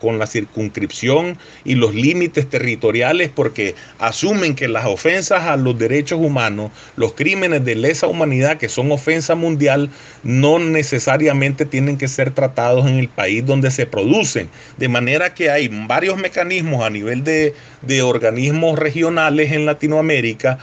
con 0.00 0.18
la 0.18 0.26
circunscripción 0.26 1.36
y 1.64 1.74
los 1.74 1.94
límites 1.94 2.48
territoriales 2.48 3.30
porque 3.34 3.74
asumen 3.98 4.54
que 4.54 4.68
las 4.68 4.86
ofensas 4.86 5.42
a 5.42 5.56
los 5.56 5.76
derechos 5.78 6.20
humanos, 6.20 6.70
los 6.96 7.14
crímenes 7.14 7.64
de 7.64 7.74
lesa 7.74 8.06
humanidad 8.06 8.58
que 8.58 8.68
son 8.68 8.92
ofensa 8.92 9.34
mundial, 9.34 9.90
no 10.22 10.58
necesariamente 10.58 11.66
tienen 11.66 11.98
que 11.98 12.08
ser 12.08 12.30
tratados 12.30 12.86
en 12.86 12.98
el 12.98 13.08
país 13.08 13.44
donde 13.44 13.70
se 13.70 13.86
producen. 13.86 14.48
De 14.76 14.88
manera 14.88 15.34
que 15.34 15.50
hay 15.50 15.68
varios 15.68 16.16
mecanismos 16.16 16.84
a 16.84 16.90
nivel 16.90 17.24
de, 17.24 17.54
de 17.82 18.02
organismos 18.02 18.78
regionales 18.78 19.52
en 19.52 19.66
Latinoamérica, 19.66 20.58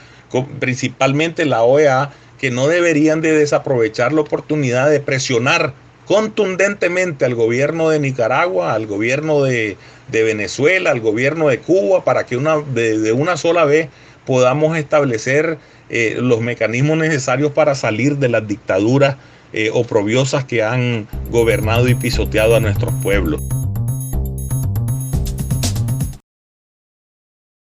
principalmente 0.59 1.45
la 1.45 1.63
OEA, 1.63 2.11
que 2.39 2.51
no 2.51 2.67
deberían 2.67 3.21
de 3.21 3.33
desaprovechar 3.33 4.13
la 4.13 4.21
oportunidad 4.21 4.89
de 4.89 4.99
presionar 4.99 5.73
contundentemente 6.11 7.23
al 7.23 7.35
gobierno 7.35 7.87
de 7.87 7.97
Nicaragua, 7.97 8.73
al 8.73 8.85
gobierno 8.85 9.43
de, 9.43 9.77
Venezuela, 10.11 10.91
al 10.91 10.99
gobierno 10.99 11.47
de 11.47 11.59
Cuba, 11.59 12.03
para 12.03 12.25
que 12.25 12.35
una, 12.35 12.57
de, 12.57 13.13
una 13.13 13.37
sola 13.37 13.63
vez 13.63 13.87
podamos 14.25 14.77
establecer 14.77 15.57
eh, 15.89 16.17
los 16.19 16.41
mecanismos 16.41 16.97
necesarios 16.97 17.53
para 17.53 17.75
salir 17.75 18.17
de 18.17 18.27
las 18.27 18.45
dictaduras 18.45 19.15
eh, 19.53 19.69
oprobiosas 19.73 20.43
que 20.43 20.63
han 20.63 21.07
gobernado 21.29 21.87
y 21.87 21.95
pisoteado 21.95 22.57
a 22.57 22.59
nuestros 22.59 22.93
pueblos. 23.01 23.41